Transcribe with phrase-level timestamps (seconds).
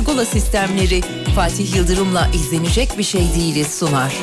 [0.00, 1.00] Pergola sistemleri
[1.34, 4.14] Fatih Yıldırım'la izlenecek bir şey değiliz sunar.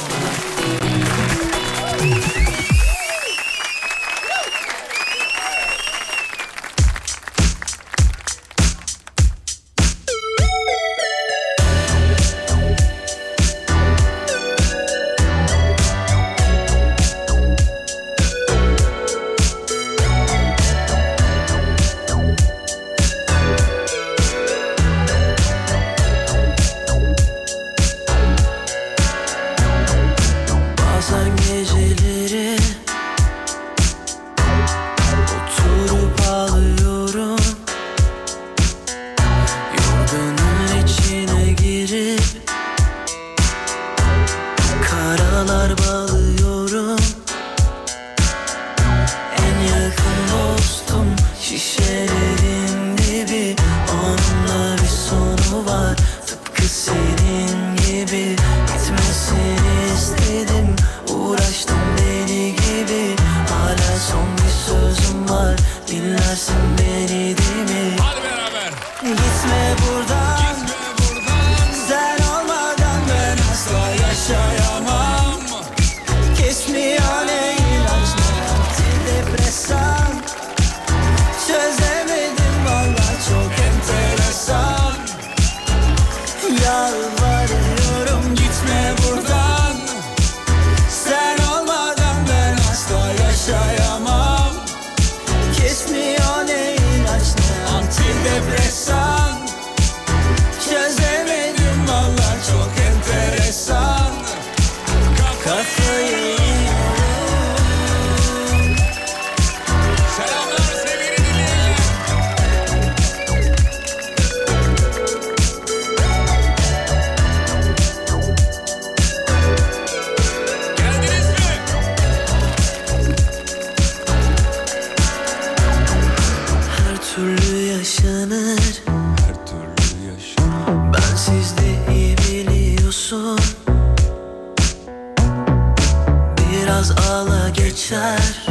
[136.78, 138.46] Biraz ağla geçer.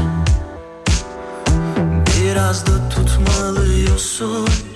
[2.07, 4.49] Biraz da tutmalıyorsun.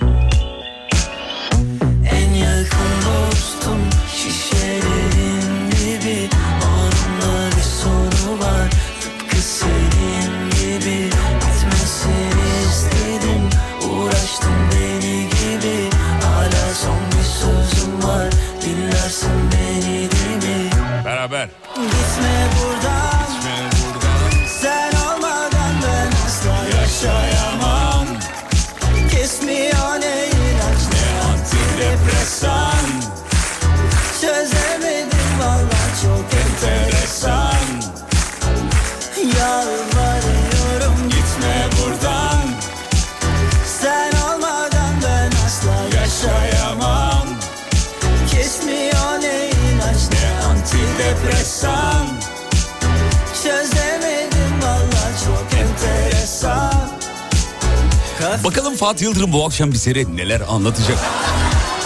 [58.43, 60.97] Bakalım Fatih Yıldırım bu akşam bize neler anlatacak.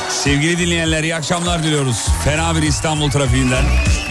[0.10, 2.06] Sevgili dinleyenler iyi akşamlar diliyoruz.
[2.24, 3.64] Fena bir İstanbul trafiğinden,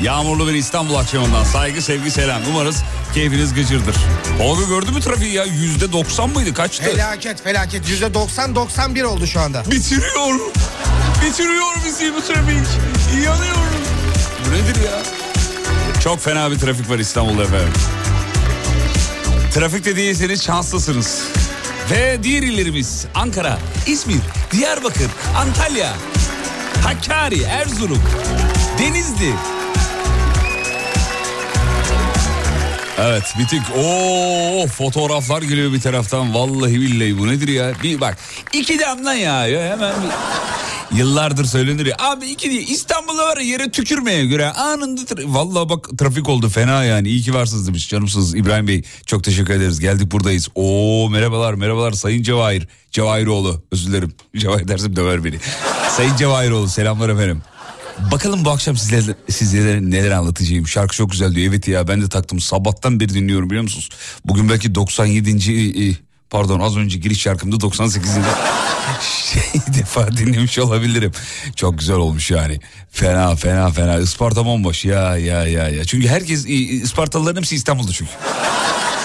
[0.03, 2.43] yağmurlu bir İstanbul akşamından saygı sevgi selam.
[2.51, 2.83] Umarız
[3.15, 3.97] keyfiniz gıcırdır.
[4.39, 5.45] Tolga gördü mü trafiği ya?
[5.45, 6.55] Yüzde doksan mıydı?
[6.55, 6.85] Kaçtı?
[6.85, 9.63] Felaket felaket yüzde 90-91 oldu şu anda.
[9.71, 10.41] Bitiriyor.
[11.27, 12.67] Bitiriyor bizi bu trafik.
[13.25, 13.65] Yanıyorum.
[14.47, 15.03] Bu nedir ya?
[16.05, 17.73] Çok fena bir trafik var İstanbul'da efendim.
[19.55, 21.23] Trafikte değilseniz şanslısınız.
[21.91, 25.93] Ve diğer illerimiz Ankara, İzmir, Diyarbakır, Antalya,
[26.85, 28.03] Hakkari, Erzurum,
[28.79, 29.33] Denizli.
[32.99, 33.63] Evet bitik.
[33.79, 36.35] Oo fotoğraflar geliyor bir taraftan.
[36.35, 37.73] Vallahi billahi bu nedir ya?
[37.83, 38.19] Bir bak
[38.53, 40.11] iki damla yağıyor hemen bir...
[40.97, 41.97] Yıllardır söylenir ya.
[41.99, 45.01] Abi iki diye İstanbul'da var yere tükürmeye göre anında...
[45.25, 47.09] Vallahi bak trafik oldu fena yani.
[47.09, 48.83] İyi ki varsınız demiş canımsınız İbrahim Bey.
[49.07, 49.81] Çok teşekkür ederiz.
[49.81, 50.49] Geldik buradayız.
[50.55, 52.69] Oo merhabalar merhabalar Sayın Cevahir.
[52.91, 54.15] Cevahiroğlu özür dilerim.
[54.37, 55.37] Cevahir dersim döver beni.
[55.97, 57.43] Sayın Cevahiroğlu selamlar efendim.
[58.13, 60.69] Bakalım bu akşam sizlere, sizlere neler anlatacağım.
[60.69, 61.49] Şarkı çok güzel diyor.
[61.49, 62.41] Evet ya ben de taktım.
[62.41, 63.89] Sabahtan beri dinliyorum biliyor musunuz?
[64.25, 65.91] Bugün belki 97.
[65.91, 65.95] e,
[66.31, 68.11] Pardon az önce giriş şarkımda 98.
[69.95, 71.13] defa dinlemiş olabilirim.
[71.57, 72.61] Çok güzel olmuş yani.
[72.91, 73.99] Fena fena fena.
[73.99, 75.85] Isparta bomboş ya ya ya ya.
[75.85, 78.11] Çünkü herkes Ispartalıların hepsi İstanbul'da çünkü.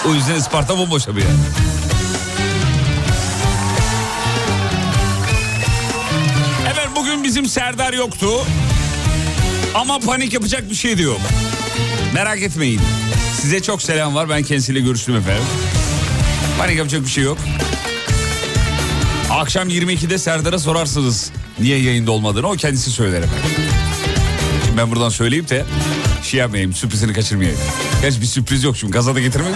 [0.08, 1.38] O yüzden Isparta bomboş abi yani.
[6.96, 8.26] Bugün bizim Serdar yoktu.
[9.74, 11.20] Ama panik yapacak bir şey de yok.
[12.14, 12.80] Merak etmeyin.
[13.40, 14.28] Size çok selam var.
[14.28, 15.44] Ben kendisiyle görüştüm efendim.
[16.58, 17.38] Panik yapacak bir şey yok.
[19.30, 21.30] Akşam 22'de Serdar'a sorarsınız
[21.60, 23.46] niye yayında olmadığını o kendisi söyler efendim.
[24.64, 25.64] Şimdi ben buradan söyleyip de
[26.22, 27.58] şey yapmayayım sürprizini kaçırmayayım.
[28.02, 29.54] Gerçi bir sürpriz yok şimdi gaza da getirmedim.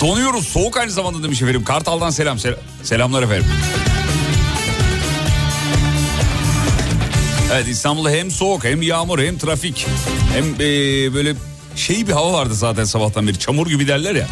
[0.00, 1.64] Donuyoruz soğuk aynı zamanda demiş efendim.
[1.64, 2.38] Kartal'dan selam.
[2.38, 3.46] Sel- selamlar efendim.
[7.52, 9.86] Evet İstanbul'da hem soğuk hem yağmur hem trafik
[10.34, 11.34] hem eee, böyle
[11.76, 14.26] şey bir hava vardı zaten sabahtan beri çamur gibi derler ya.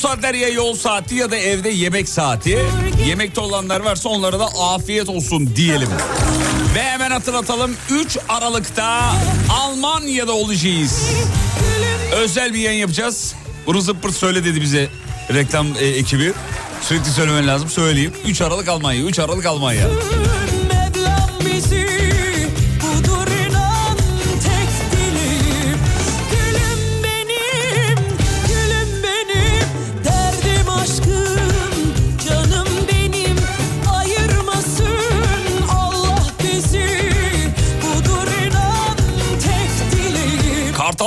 [0.00, 2.58] Saatler ya yol saati ya da evde yemek saati.
[3.06, 5.88] Yemekte olanlar varsa onlara da afiyet olsun diyelim.
[6.74, 9.12] Ve hemen hatırlatalım 3 Aralık'ta
[9.50, 11.02] Almanya'da olacağız.
[12.12, 13.34] Özel bir yayın yapacağız.
[13.66, 14.88] Bunu zıppırt söyle dedi bize
[15.34, 16.32] reklam e, ekibi.
[16.82, 18.12] Sürekli söylemen lazım söyleyeyim.
[18.26, 19.86] 3 Aralık Almanya, 3 Aralık Almanya.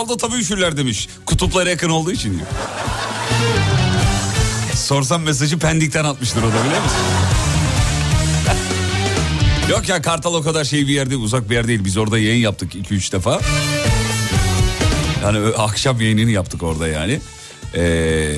[0.04, 1.10] Kartal'da tabii üşürler demiş.
[1.26, 2.48] Kutuplara yakın olduğu için diyor.
[4.76, 6.98] Sorsam mesajı Pendik'ten atmıştır o da biliyor musun?
[9.70, 11.86] Yok ya Kartal o kadar şey bir yer değil uzak bir yer değil.
[11.86, 13.42] Biz orada yayın yaptık 2-3 defa.
[15.24, 17.20] Yani akşam yayınını yaptık orada yani.
[17.76, 18.36] Ee,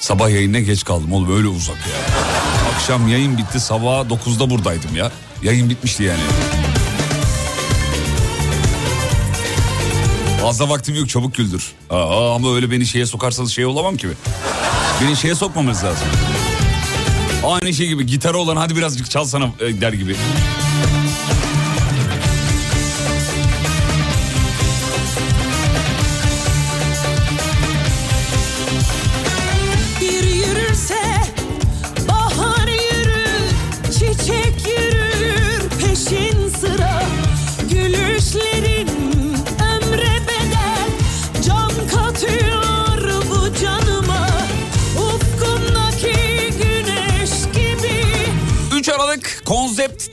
[0.00, 2.24] sabah yayınına geç kaldım oğlum öyle uzak ya.
[2.74, 5.12] Akşam yayın bitti sabah 9'da buradaydım ya.
[5.42, 6.20] Yayın bitmişti yani.
[10.44, 11.72] Fazla vaktim yok çabuk güldür.
[11.90, 14.08] Aa, ama öyle beni şeye sokarsanız şey olamam ki.
[15.02, 16.06] Beni şeye sokmamanız lazım.
[17.44, 20.16] Aynı şey gibi gitarı olan hadi birazcık çalsana e, der gibi.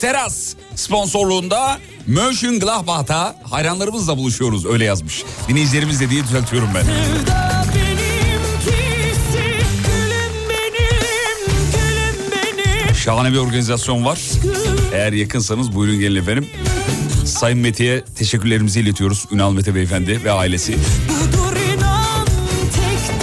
[0.02, 5.24] Teras sponsorluğunda Mönchengladbach'ta hayranlarımızla buluşuyoruz öyle yazmış.
[5.48, 6.84] Dinleyicilerimizle diye düzeltiyorum ben.
[12.94, 14.20] Şahane bir organizasyon var.
[14.92, 16.48] Eğer yakınsanız buyurun gelin efendim.
[17.26, 19.24] Sayın Mete'ye teşekkürlerimizi iletiyoruz.
[19.30, 20.76] Ünal Mete Beyefendi ve ailesi.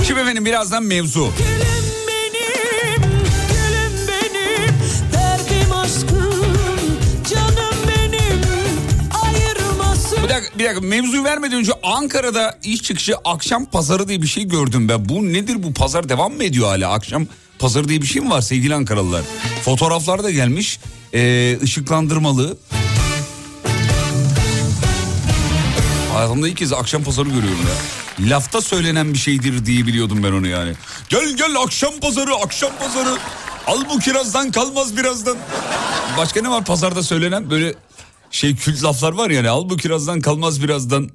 [0.08, 1.30] Şimdi efendim birazdan mevzu.
[1.38, 1.69] Gülüm
[10.60, 15.10] Bir dakika, mevzuyu vermeden önce Ankara'da iş çıkışı akşam pazarı diye bir şey gördüm ben.
[15.10, 17.28] Bu nedir bu pazar devam mı ediyor hala akşam
[17.60, 19.22] pazarı diye bir şey mi var sevgili Ankaralılar?
[19.66, 20.80] Fotoğraflar da gelmiş
[21.13, 22.58] ee, ışıklandırmalı.
[26.13, 28.30] Hayatımda ilk kez akşam pazarı görüyorum ya.
[28.30, 30.74] Lafta söylenen bir şeydir diye biliyordum ben onu yani.
[31.10, 33.18] Gel gel akşam pazarı akşam pazarı.
[33.68, 35.38] Al bu kirazdan kalmaz birazdan.
[36.18, 37.74] Başka ne var pazarda söylenen böyle
[38.31, 39.50] şey kült laflar var yani.
[39.50, 41.09] Al bu kirazdan kalmaz birazdan.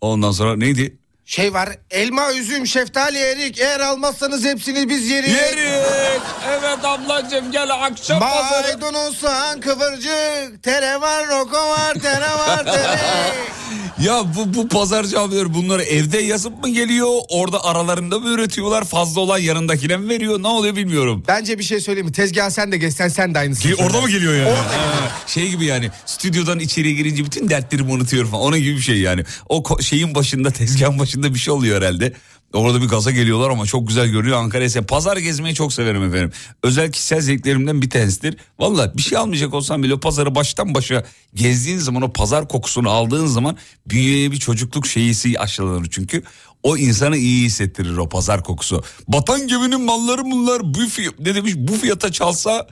[0.00, 0.96] Ondan sonra neydi?
[1.24, 3.58] Şey var elma, üzüm, şeftali, erik.
[3.60, 5.32] Eğer almazsanız hepsini biz yeriz.
[5.32, 6.22] Yerik.
[6.48, 8.78] Evet ablacığım gel akşam pazarı.
[8.78, 10.62] Maydanoz, soğan, kıvırcık.
[10.62, 13.00] Tere var, roko var, tere var, tere.
[14.02, 17.08] Ya bu, bu pazarcı abiler bunları evde yazıp mı geliyor?
[17.28, 18.84] Orada aralarında mı üretiyorlar?
[18.84, 20.42] Fazla olan yanındakine mi veriyor?
[20.42, 21.24] Ne oluyor bilmiyorum.
[21.28, 22.12] Bence bir şey söyleyeyim mi?
[22.12, 24.48] Tezgah sen de geçsen sen de aynısını Ki orada mı geliyor yani?
[24.48, 28.44] Orada Ha, şey gibi yani stüdyodan içeriye girince bütün dertlerimi unutuyorum falan.
[28.44, 29.24] Onun gibi bir şey yani.
[29.48, 32.12] O ko- şeyin başında tezgahın başında bir şey oluyor herhalde.
[32.52, 34.68] Orada bir gaza geliyorlar ama çok güzel görünüyor Ankara'ya.
[34.68, 36.32] se- Pazar gezmeyi çok severim efendim.
[36.62, 38.36] Özel kişisel zevklerimden bir tanesidir.
[38.58, 42.90] Valla bir şey almayacak olsam bile o pazarı baştan başa gezdiğin zaman o pazar kokusunu
[42.90, 46.22] aldığın zaman bünyeye bir çocukluk şeyisi aşılanır çünkü.
[46.62, 48.82] O insanı iyi hissettirir o pazar kokusu.
[49.08, 52.66] Batan geminin malları bunlar bu fiy- ne demiş bu fiyata çalsa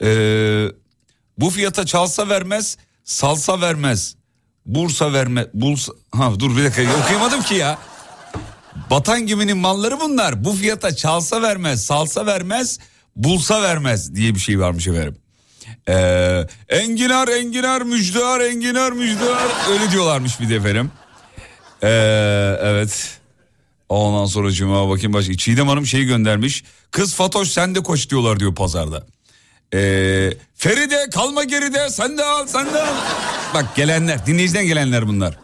[0.00, 0.72] eee,
[1.38, 4.14] bu fiyata çalsa vermez salsa vermez.
[4.66, 7.78] Bursa verme bulsa ha dur bir dakika okuyamadım ki ya.
[8.90, 10.44] Batan geminin malları bunlar.
[10.44, 12.78] Bu fiyata çalsa vermez, salsa vermez,
[13.16, 15.16] bulsa vermez diye bir şey varmış efendim.
[15.88, 19.70] Ee, enginar, enginar, müjdar, enginar, müjdar.
[19.70, 20.90] Öyle diyorlarmış bir de efendim.
[21.82, 21.88] Ee,
[22.60, 23.18] evet.
[23.88, 25.36] Ondan sonra cuma bakayım başka.
[25.36, 26.64] Çiğdem Hanım şey göndermiş.
[26.90, 29.06] Kız Fatoş sen de koş diyorlar diyor pazarda.
[29.74, 32.94] Ee, Feride kalma geride sen de al sen de al.
[33.54, 35.38] Bak gelenler dinleyiciden gelenler bunlar.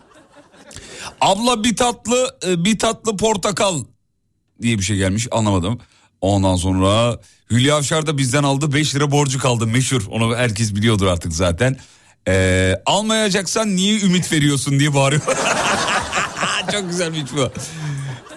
[1.21, 3.85] Abla bir tatlı e, bir tatlı portakal
[4.63, 5.81] diye bir şey gelmiş anlamadım.
[6.21, 7.19] Ondan sonra
[7.51, 11.77] Hülya Avşar da bizden aldı 5 lira borcu kaldı meşhur onu herkes biliyordur artık zaten.
[12.29, 15.23] Ee, almayacaksan niye ümit veriyorsun diye bağırıyor.
[16.73, 17.51] Çok güzelmiş bu.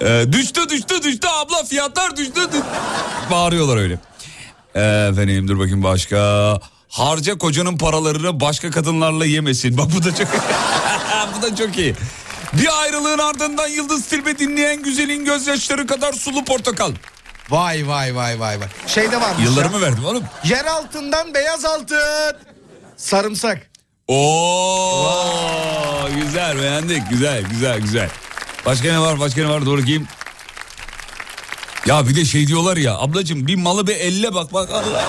[0.05, 2.35] Ee, düştü düştü düştü abla fiyatlar düştü.
[2.35, 2.63] düştü.
[3.31, 3.99] Bağırıyorlar öyle.
[4.75, 6.59] Ee, efendim dur bakayım başka.
[6.89, 9.77] Harca kocanın paralarını başka kadınlarla yemesin.
[9.77, 10.27] Bak bu da çok
[11.37, 11.95] bu da çok iyi.
[12.53, 16.91] Bir ayrılığın ardından Yıldız Tilbe dinleyen güzelin gözyaşları kadar sulu portakal.
[17.49, 18.67] Vay vay vay vay vay.
[18.87, 19.35] Şeyde ya.
[19.43, 20.23] Yıllarımı verdim oğlum.
[20.43, 22.37] Yer altından beyaz altın.
[22.97, 23.71] Sarımsak.
[24.07, 25.17] Oo
[26.15, 28.09] güzel beğendik güzel güzel güzel.
[28.65, 30.07] Başka ne var başka ne var doğru kim?
[31.85, 35.05] Ya bir de şey diyorlar ya ablacığım bir malı bir elle bak bak Allah.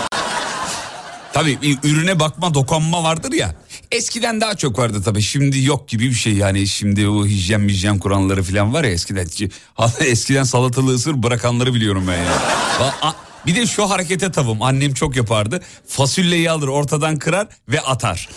[1.33, 3.55] Tabii bir ürüne bakma dokunma vardır ya.
[3.97, 7.99] Eskiden daha çok vardı tabii şimdi yok gibi bir şey yani şimdi o hijyen hijyen
[7.99, 9.27] kuranları falan var ya eskiden.
[10.01, 12.33] Eskiden salatalığı ısır bırakanları biliyorum ben ya.
[12.81, 13.15] Ba- a-
[13.47, 15.63] Bir de şu harekete tavım annem çok yapardı.
[15.87, 18.29] Fasulyeyi alır ortadan kırar ve atar.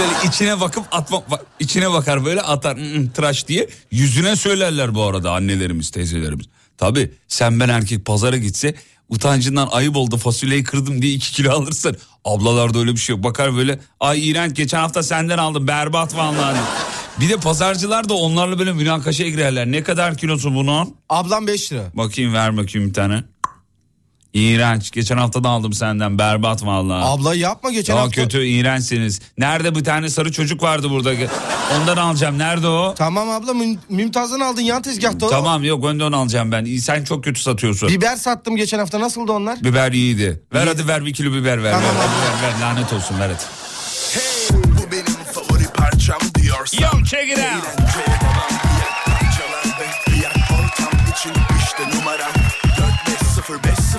[0.00, 1.22] Böyle içine bakıp atma
[1.60, 3.68] içine bakar böyle atar "Mm, mm, tıraş diye.
[3.90, 6.46] Yüzüne söylerler bu arada annelerimiz teyzelerimiz.
[6.78, 8.74] Tabii sen ben erkek pazara gitse
[9.12, 11.96] utancından ayıp oldu fasulyeyi kırdım diye iki kilo alırsın.
[12.24, 13.24] Ablalarda öyle bir şey yok.
[13.24, 16.58] Bakar böyle ay iğrenç geçen hafta senden aldım berbat vallahi.
[17.20, 19.66] Bir de pazarcılar da onlarla böyle münakaşaya girerler.
[19.66, 20.94] Ne kadar kilosu bunun?
[21.08, 21.82] Ablam 5 lira.
[21.94, 23.24] Bakayım ver bakayım bir tane.
[24.32, 24.90] İğrenç.
[24.90, 26.18] Geçen hafta da aldım senden.
[26.18, 27.04] Berbat vallahi.
[27.04, 28.22] Abla yapma geçen Çok hafta.
[28.22, 29.20] kötü iğrençsiniz.
[29.38, 31.12] Nerede bir tane sarı çocuk vardı burada.
[31.80, 32.38] Ondan alacağım.
[32.38, 32.94] Nerede o?
[32.98, 35.30] Tamam abla Müm- Mümtaz'dan aldın yan tezgahta o.
[35.30, 36.76] Tamam yok ondan alacağım ben.
[36.76, 37.88] Sen çok kötü satıyorsun.
[37.88, 39.64] Biber sattım geçen hafta nasıldı onlar?
[39.64, 40.42] Biber iyiydi.
[40.54, 41.72] Ver hadi ver bir kilo biber ver.
[41.72, 42.44] Tamam ver, abi.
[42.44, 43.42] ver, ver, lanet olsun ver hadi.
[44.64, 48.21] Bu benim favori parçam diyorsan Yo check it out.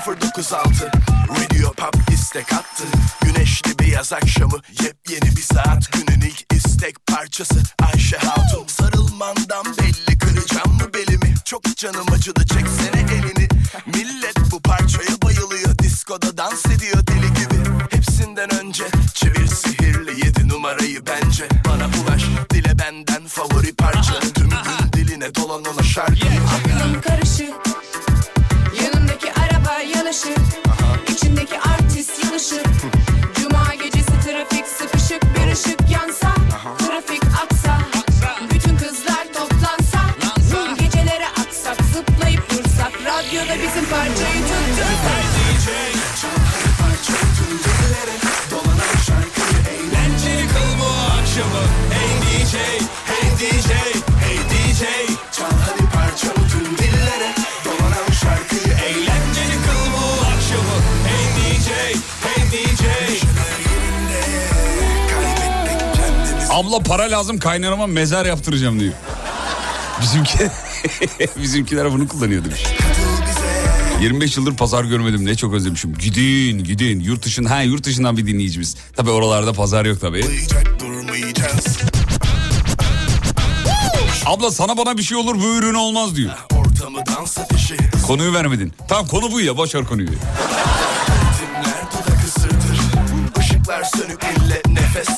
[0.03, 0.91] 4505096
[1.29, 2.83] Radio Pop istek attı.
[3.21, 5.91] Güneşli bir yaz akşamı Yepyeni bir saat.
[5.91, 7.55] Günün ilk istek parçası
[7.93, 8.67] Ayşe Hatun.
[8.67, 11.33] Sarılmandan belli kıracağım mı belimi?
[11.45, 13.47] Çok canım acıdı çeksene elini.
[13.85, 17.85] Millet bu parçaya bayılıyor Diskoda dans ediyor deli gibi.
[17.89, 18.83] Hepsinden önce
[19.13, 21.47] çevir sihirli yedi numarayı bence.
[21.67, 24.19] Bana ulaş dile benden favori parça.
[24.19, 26.25] Tüm gün diline dolan ona şarkı
[30.13, 30.62] araba
[66.53, 68.93] Abla para lazım kaynanama mezar yaptıracağım diyor.
[70.01, 70.37] Bizimki
[71.41, 72.63] bizimkiler bunu kullanıyor demiş.
[72.63, 75.93] Katıl bize 25 yıldır pazar görmedim ne çok özlemişim.
[75.93, 78.75] Gidin gidin yurt dışın ha yurt dışından bir dinleyicimiz.
[78.95, 80.25] Tabi oralarda pazar yok tabi.
[84.25, 86.31] Abla sana bana bir şey olur bu ürün olmaz diyor.
[88.07, 88.73] Konuyu vermedin.
[88.87, 90.09] Tamam konu bu ya boş ver konuyu.
[93.97, 95.12] Sönük elle Nefes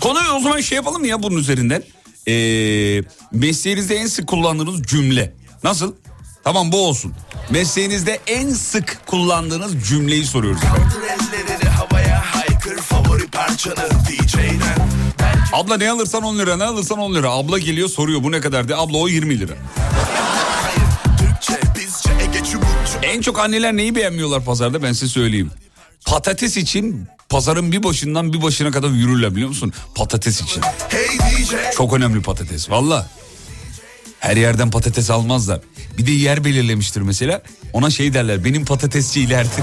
[0.00, 1.82] Konuyu o zaman şey yapalım ya bunun üzerinden?
[2.28, 3.02] Ee,
[3.32, 5.34] mesleğinizde en sık kullandığınız cümle.
[5.64, 5.94] Nasıl?
[6.44, 7.12] Tamam bu olsun.
[7.50, 10.60] Mesleğinizde en sık kullandığınız cümleyi soruyoruz.
[15.52, 17.30] Abla ne alırsan 10 lira ne alırsan 10 lira.
[17.30, 18.78] Abla geliyor soruyor bu ne kadar diye.
[18.78, 19.52] Abla o 20 lira.
[23.02, 25.50] En çok anneler neyi beğenmiyorlar pazarda ben size söyleyeyim.
[26.06, 29.72] Patates için pazarın bir başından bir başına kadar yürürler biliyor musun?
[29.94, 30.62] Patates için.
[31.76, 33.06] Çok önemli patates valla.
[34.20, 35.60] Her yerden patates almazlar.
[35.98, 37.42] Bir de yer belirlemiştir mesela.
[37.72, 39.48] Ona şey derler benim patatesçi ileride.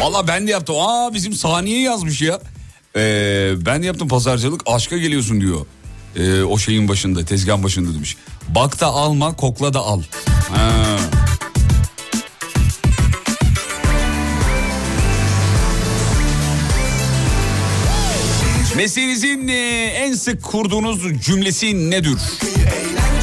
[0.00, 0.76] Valla ben de yaptım.
[0.78, 2.40] Aa bizim saniye yazmış ya.
[2.96, 5.66] Ee, ben yaptım pazarcılık aşka geliyorsun diyor.
[6.16, 8.16] Ee, o şeyin başında tezgahın başında demiş.
[8.48, 10.02] Bak da alma kokla da al.
[10.54, 10.96] Ha.
[18.76, 22.18] Mesleğinizin e, en sık kurduğunuz cümlesi nedir?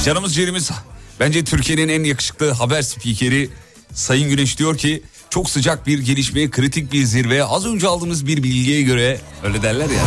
[0.05, 0.71] Canımız ciğerimiz
[1.19, 3.49] bence Türkiye'nin en yakışıklı haber spikeri
[3.93, 8.43] Sayın Güneş diyor ki çok sıcak bir gelişmeye kritik bir zirve az önce aldığımız bir
[8.43, 10.03] bilgiye göre öyle derler ya.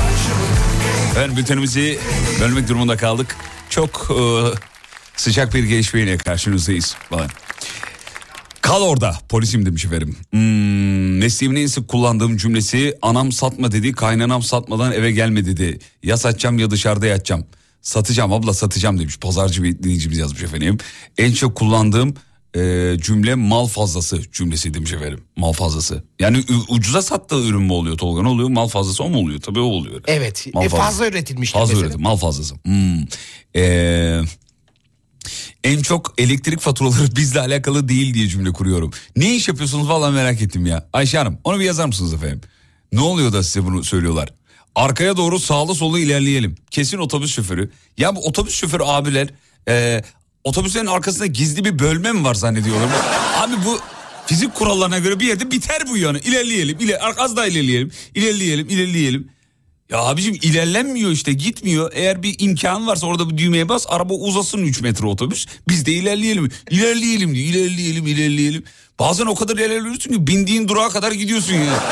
[1.16, 1.98] Ben bültenimizi
[2.40, 3.36] bölmek durumunda kaldık.
[3.70, 4.20] Çok e,
[5.16, 7.28] sıcak bir gelişmeyle karşınızdayız falan.
[8.60, 10.16] Kal orada polisim demiş efendim.
[10.30, 15.78] Hmm, mesleğimin en sık kullandığım cümlesi anam satma dedi kaynanam satmadan eve gelme dedi.
[16.02, 17.46] Ya satacağım ya dışarıda yatacağım.
[17.82, 20.78] Satacağım abla satacağım demiş pazarcı bir dinleyicimiz yazmış efendim.
[21.18, 22.14] En çok kullandığım
[22.56, 25.24] e, cümle mal fazlası cümlesi demiş efendim.
[25.36, 26.04] Mal fazlası.
[26.20, 28.48] Yani ucuza sattığı ürün mü oluyor Tolga ne oluyor?
[28.48, 29.40] Mal fazlası o mu oluyor?
[29.40, 30.02] Tabii o oluyor.
[30.06, 30.46] Evet.
[30.54, 30.86] Mal e, fazlası.
[30.86, 32.54] fazla üretilmiştir Fazla üretim mal fazlası.
[32.54, 33.04] Hmm.
[33.56, 34.20] Ee,
[35.64, 38.90] en çok elektrik faturaları bizle alakalı değil diye cümle kuruyorum.
[39.16, 40.88] Ne iş yapıyorsunuz valla merak ettim ya.
[40.92, 42.40] Ayşe Hanım onu bir yazar mısınız efendim?
[42.92, 44.28] Ne oluyor da size bunu söylüyorlar?
[44.74, 46.56] Arkaya doğru sağlı solu ilerleyelim.
[46.70, 47.70] Kesin otobüs şoförü.
[47.98, 49.28] Ya bu otobüs şoförü abiler
[49.68, 50.02] e,
[50.44, 52.88] otobüslerin arkasında gizli bir bölme mi var zannediyorlar?
[53.36, 53.78] Abi bu
[54.26, 56.18] fizik kurallarına göre bir yerde biter bu yani.
[56.18, 59.28] İlerleyelim, iler, az daha ilerleyelim, ilerleyelim, ilerleyelim.
[59.90, 61.92] Ya abicim ilerlenmiyor işte gitmiyor.
[61.94, 65.46] Eğer bir imkan varsa orada bir düğmeye bas araba uzasın 3 metre otobüs.
[65.68, 66.50] Biz de ilerleyelim.
[66.70, 67.46] İlerleyelim diyor.
[67.46, 68.64] İlerleyelim ilerleyelim.
[68.98, 71.84] Bazen o kadar ilerliyorsun ki bindiğin durağa kadar gidiyorsun ya.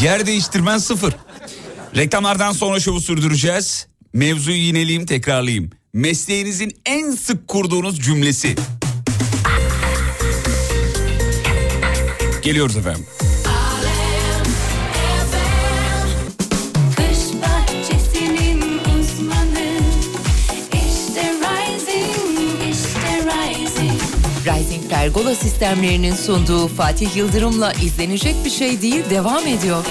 [0.00, 1.14] Yer değiştirmen sıfır.
[1.96, 3.86] Reklamlardan sonra şovu sürdüreceğiz.
[4.12, 5.70] Mevzuyu yineleyeyim tekrarlayayım.
[5.92, 8.54] Mesleğinizin en sık kurduğunuz cümlesi.
[12.42, 13.06] Geliyoruz efendim.
[24.46, 29.84] Rising Pergola sistemlerinin sunduğu Fatih Yıldırım'la izlenecek bir şey değil devam ediyor.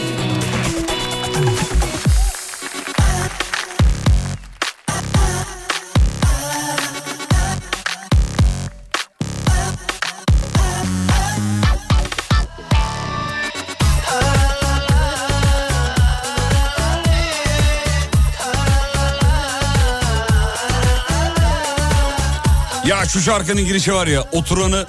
[23.14, 24.86] Şu şarkının girişi var ya oturanı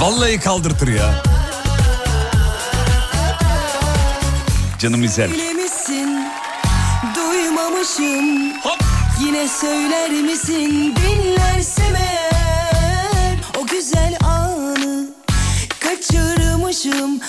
[0.00, 1.22] vallahi kaldırtır ya.
[4.78, 5.02] Canım.
[5.02, 6.26] Bilemişsin,
[7.14, 8.52] duymamışım.
[9.20, 15.06] Yine söyler misin, dinlersem eğer o güzel anı
[15.80, 17.20] kaçırmışım.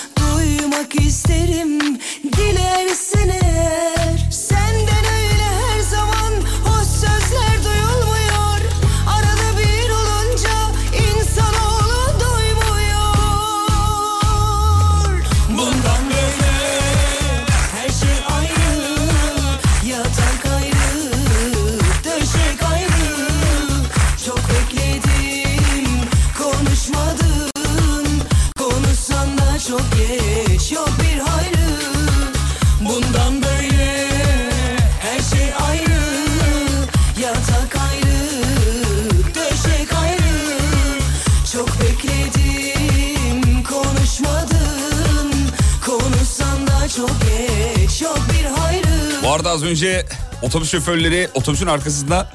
[49.50, 50.06] Arada az önce
[50.42, 52.32] otobüs şoförleri otobüsün arkasında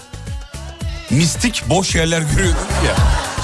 [1.10, 2.96] mistik boş yerler görüyorduk ya.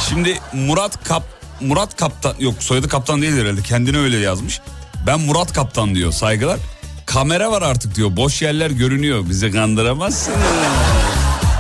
[0.09, 1.23] Şimdi Murat Kap
[1.61, 4.61] Murat Kaptan yok soyadı Kaptan değil herhalde kendine öyle yazmış.
[5.07, 6.59] Ben Murat Kaptan diyor saygılar.
[7.05, 10.33] Kamera var artık diyor boş yerler görünüyor bizi kandıramazsın.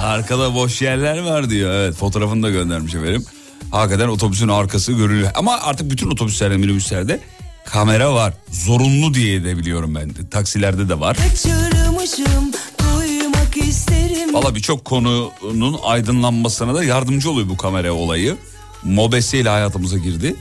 [0.03, 3.25] Arkada boş yerler var diyor evet fotoğrafını da göndermiş efendim.
[3.71, 5.31] Hakikaten otobüsün arkası görülüyor.
[5.35, 7.19] Ama artık bütün otobüslerde minibüslerde
[7.71, 8.33] kamera var.
[8.51, 10.29] Zorunlu diye de biliyorum ben de.
[10.29, 11.17] Taksilerde de var.
[14.33, 18.37] Valla birçok konunun aydınlanmasına da yardımcı oluyor bu kamera olayı.
[18.83, 20.35] Mobese ile hayatımıza girdi.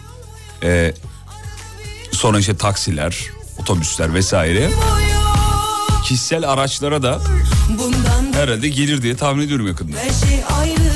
[0.63, 0.95] Ee,
[2.13, 3.19] sonra işte taksiler,
[3.59, 4.71] otobüsler vesaire.
[6.05, 7.21] Kişisel araçlara da
[8.33, 9.97] herhalde gelir diye tahmin ediyorum yakında.
[9.97, 10.93] her şey ayrı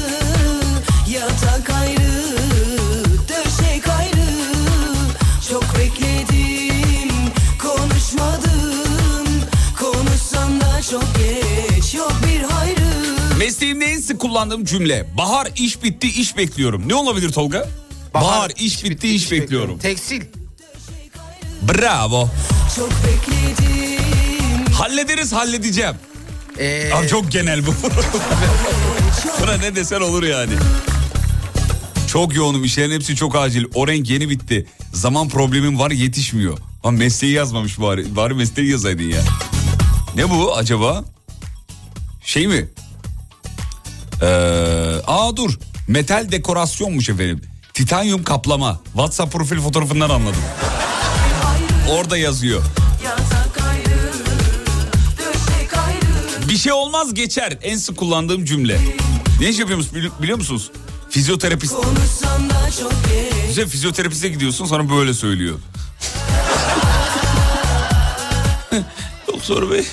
[1.10, 2.03] Yatak ayrı,
[14.24, 15.06] kullandığım cümle.
[15.18, 16.88] Bahar iş bitti iş bekliyorum.
[16.88, 17.68] Ne olabilir Tolga?
[18.14, 19.78] Bahar, iş bitti iş bekliyorum.
[19.78, 20.22] Tekstil.
[21.62, 22.28] Bravo.
[22.76, 25.94] Çok bekledim Hallederiz halledeceğim.
[26.58, 27.74] Ee, Abi çok genel bu.
[29.42, 30.52] Buna ne desen olur yani.
[32.08, 33.64] Çok yoğunum işlerin hepsi çok acil.
[33.74, 34.66] O renk yeni bitti.
[34.92, 36.58] Zaman problemim var yetişmiyor.
[36.86, 38.16] Lan mesleği yazmamış bari.
[38.16, 39.22] Bari mesleği yazaydın ya.
[40.16, 41.04] Ne bu acaba?
[42.24, 42.68] Şey mi?
[44.24, 44.26] Ee,
[45.06, 45.50] aa dur.
[45.88, 47.40] Metal dekorasyonmuş efendim.
[47.74, 48.80] Titanyum kaplama.
[48.84, 50.40] WhatsApp profil fotoğrafından anladım.
[51.90, 52.62] Orada yazıyor.
[56.48, 57.58] Bir şey olmaz geçer.
[57.62, 58.78] En sık kullandığım cümle.
[59.40, 60.70] Ne iş yapıyormuş bili- biliyor musunuz?
[61.10, 61.74] Fizyoterapist.
[63.48, 65.58] Güzel fizyoterapiste gidiyorsun sana böyle söylüyor.
[69.28, 69.86] Doktor bey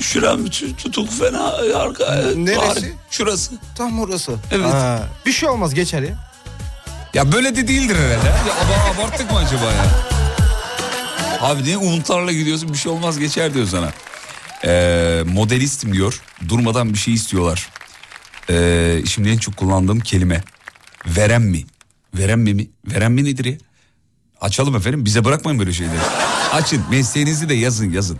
[0.00, 2.04] şuram tut- tutuk fena arka.
[2.36, 2.60] Neresi?
[2.60, 2.92] ağrı.
[3.10, 3.52] Şurası.
[3.76, 4.32] Tam orası.
[4.50, 4.66] Evet.
[4.72, 6.14] Ha, bir şey olmaz geçer ya.
[7.14, 8.26] Ya böyle de değildir herhalde.
[8.28, 9.84] Ya aba- abarttık mı acaba ya?
[11.40, 13.92] Abi ne umutlarla gidiyorsun bir şey olmaz geçer diyor sana.
[14.64, 16.20] Ee, modelistim diyor.
[16.48, 17.68] Durmadan bir şey istiyorlar.
[18.50, 20.42] Ee, şimdi en çok kullandığım kelime.
[21.06, 21.64] Veren mi?
[22.14, 22.68] Veren mi mi?
[22.86, 23.56] Veren mi nedir ya?
[24.40, 25.98] Açalım efendim bize bırakmayın böyle şeyleri.
[26.52, 28.18] Açın mesleğinizi de yazın yazın.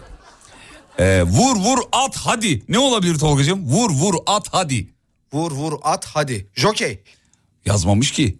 [0.98, 2.62] Ee, vur vur at hadi.
[2.68, 3.66] Ne olabilir Tolgacığım?
[3.66, 4.94] Vur vur at hadi.
[5.32, 6.48] Vur vur at hadi.
[6.56, 7.02] Jokey.
[7.66, 8.38] Yazmamış ki.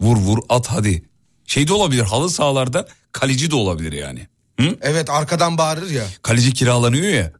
[0.00, 1.04] Vur vur at hadi.
[1.46, 4.28] Şey de olabilir halı sahalarda kaleci de olabilir yani.
[4.82, 6.04] Evet arkadan bağırır ya.
[6.22, 7.32] Kaleci kiralanıyor ya.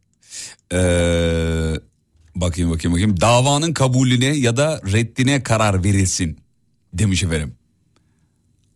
[0.73, 1.81] Ee,
[2.37, 3.21] bakayım bakayım bakayım.
[3.21, 6.39] Davanın kabulüne ya da reddine karar verilsin
[6.93, 7.55] demiş efendim.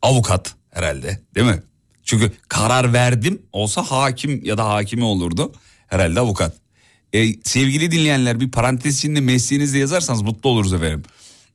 [0.02, 1.62] Avukat herhalde değil mi?
[2.08, 5.52] Çünkü karar verdim olsa hakim ya da hakimi olurdu.
[5.86, 6.56] Herhalde avukat.
[7.12, 11.02] Ee, sevgili dinleyenler bir parantez içinde mesleğinizi yazarsanız mutlu oluruz efendim.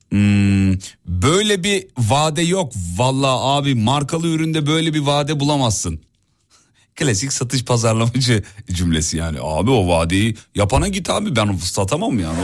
[0.08, 0.72] Hmm,
[1.06, 2.72] böyle bir vade yok.
[2.96, 6.00] Vallahi abi markalı üründe böyle bir vade bulamazsın.
[6.96, 9.38] Klasik satış pazarlamacı cümlesi yani.
[9.40, 12.38] Abi o vadeyi yapana git abi ben satamam yani.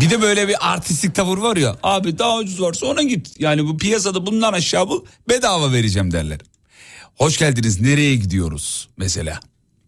[0.00, 1.76] Bir de böyle bir artistik tavır var ya.
[1.82, 3.40] Abi daha ucuz varsa ona git.
[3.40, 6.40] Yani bu piyasada bundan aşağı bul bedava vereceğim derler.
[7.20, 9.40] Hoş geldiniz nereye gidiyoruz mesela?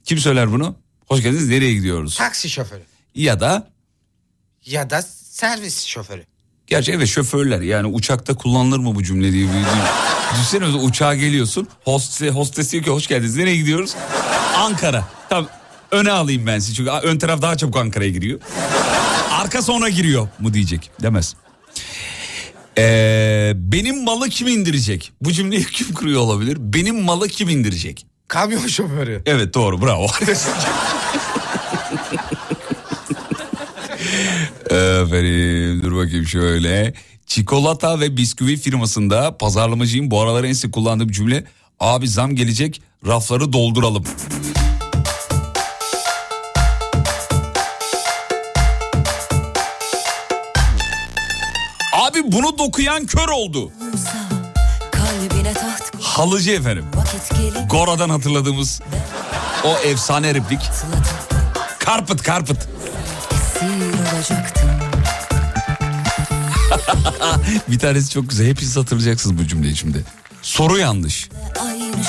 [0.04, 0.76] Kim söyler bunu?
[1.08, 2.16] Hoş geldiniz nereye gidiyoruz?
[2.16, 2.82] Taksi şoförü.
[3.14, 3.68] Ya da
[4.66, 6.24] Ya da servis şoförü.
[6.66, 9.52] Gerçi evet şoförler yani uçakta kullanılır mı bu cümle diye bir
[10.32, 13.94] Düşünsene uçağa geliyorsun hoste, hostes diyor ki hoş geldiniz nereye gidiyoruz?
[14.56, 15.08] Ankara.
[15.28, 15.48] Tamam
[15.90, 18.40] öne alayım ben sizi çünkü ön taraf daha çabuk Ankara'ya giriyor.
[19.30, 21.34] Arka sonra giriyor mu diyecek demez.
[22.78, 25.12] Ee, benim malı kim indirecek?
[25.20, 26.56] Bu cümleyi kim kuruyor olabilir?
[26.60, 28.06] Benim malı kim indirecek?
[28.28, 29.22] Kamyon şoförü.
[29.26, 30.06] Evet doğru bravo.
[34.70, 36.94] Efendim dur bakayım şöyle.
[37.26, 40.10] Çikolata ve bisküvi firmasında pazarlamacıyım.
[40.10, 41.44] Bu aralar en sık kullandığım cümle
[41.80, 44.04] abi zam gelecek rafları dolduralım.
[52.32, 53.72] Bunu dokuyan kör oldu.
[56.00, 56.84] Halıcı efendim.
[57.70, 58.80] Gora'dan hatırladığımız
[59.64, 60.60] o efsane replik.
[61.86, 62.68] Carpet carpet.
[63.32, 64.70] esir olacaktım
[67.68, 68.46] Bir tanesi çok güzel.
[68.46, 70.04] Hepiniz hatırlayacaksınız bu cümleyi şimdi.
[70.42, 71.28] Soru yanlış.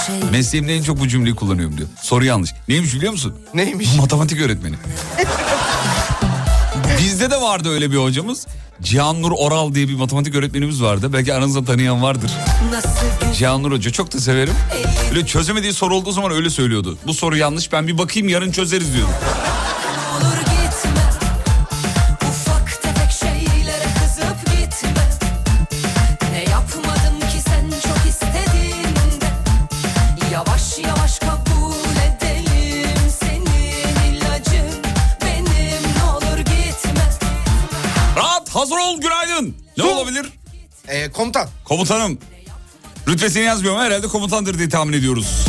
[0.08, 1.90] Şey Mesleğimde en çok bu cümleyi kullanıyorum diyor.
[2.02, 2.52] Soru yanlış.
[2.68, 3.36] Neymiş biliyor musun?
[3.54, 3.96] Neymiş?
[3.96, 4.76] Matematik öğretmeni.
[7.00, 8.48] Bizde de vardı öyle bir hocamız.
[8.82, 11.14] Cihan Nur Oral diye bir matematik öğretmenimiz vardı.
[11.14, 12.32] Belki aranızda tanıyan vardır.
[13.38, 14.54] Cihan Nur Hoca çok da severim.
[15.10, 16.98] Böyle çözemediği soru olduğu zaman öyle söylüyordu.
[17.08, 19.12] Bu soru yanlış ben bir bakayım yarın çözeriz diyordu.
[40.88, 41.48] Ee, komutan.
[41.64, 42.18] Komutanım.
[43.08, 45.46] Rütbesini yazmıyorum herhalde komutandır diye tahmin ediyoruz.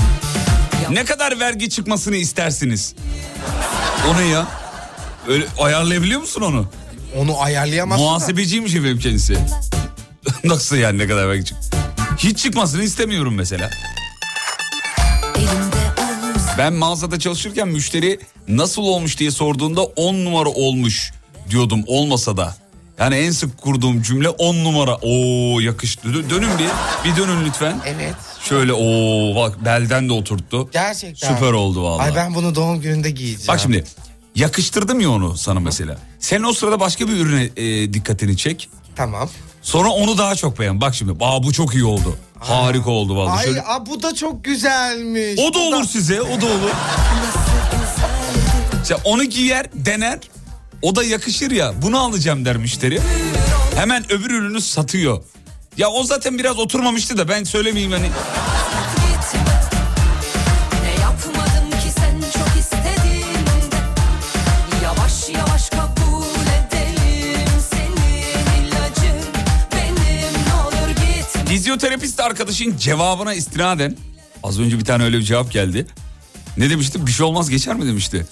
[0.90, 2.94] Ne kadar vergi çıkmasını istersiniz?
[4.10, 4.46] O ne ya?
[5.28, 6.66] Öyle ayarlayabiliyor musun onu?
[7.16, 8.04] Onu ayarlayamazsın.
[8.04, 8.08] da.
[8.08, 9.36] Muhasebeciymiş efendim kendisi.
[10.44, 11.56] Nasıl yani ne kadar vergi çık?
[12.18, 13.70] Hiç çıkmasını istemiyorum mesela.
[16.58, 18.18] Ben mağazada çalışırken müşteri
[18.48, 21.12] nasıl olmuş diye sorduğunda 10 numara olmuş
[21.50, 22.54] diyordum olmasa da.
[22.98, 24.94] Yani en sık kurduğum cümle 10 numara.
[25.02, 26.08] Oo yakıştı.
[26.08, 26.68] Dö- Dönün bir.
[27.10, 27.80] Bir dönün lütfen.
[27.86, 28.14] Evet.
[28.48, 28.86] Şöyle o
[29.36, 30.68] bak belden de oturttu.
[30.72, 31.34] Gerçekten.
[31.34, 32.02] Süper oldu vallahi.
[32.04, 33.48] Ay ben bunu doğum gününde giyeceğim.
[33.48, 33.84] Bak şimdi
[34.34, 35.98] yakıştırdım ya onu sana mesela.
[36.18, 38.68] Sen o sırada başka bir ürüne e, dikkatini çek.
[38.96, 39.28] Tamam.
[39.62, 40.80] Sonra onu daha çok beğen.
[40.80, 42.16] Bak şimdi aa bu çok iyi oldu.
[42.40, 43.38] Harika oldu vallahi.
[43.38, 45.40] Ay Şöyle- aa, bu da çok güzelmiş.
[45.40, 46.70] O da olur size, o da olur.
[48.82, 50.18] İşte onu giyer, dener.
[50.82, 51.82] O da yakışır ya.
[51.82, 53.00] Bunu alacağım der müşteri.
[53.76, 55.22] Hemen öbür ürünü satıyor.
[55.76, 58.06] Ya o zaten biraz oturmamıştı da ben söylemeyeyim hani.
[71.48, 73.96] Fizyoterapist arkadaşın cevabına istinaden
[74.42, 75.86] az önce bir tane öyle bir cevap geldi.
[76.56, 77.06] Ne demişti?
[77.06, 78.26] Bir şey olmaz geçer mi demişti.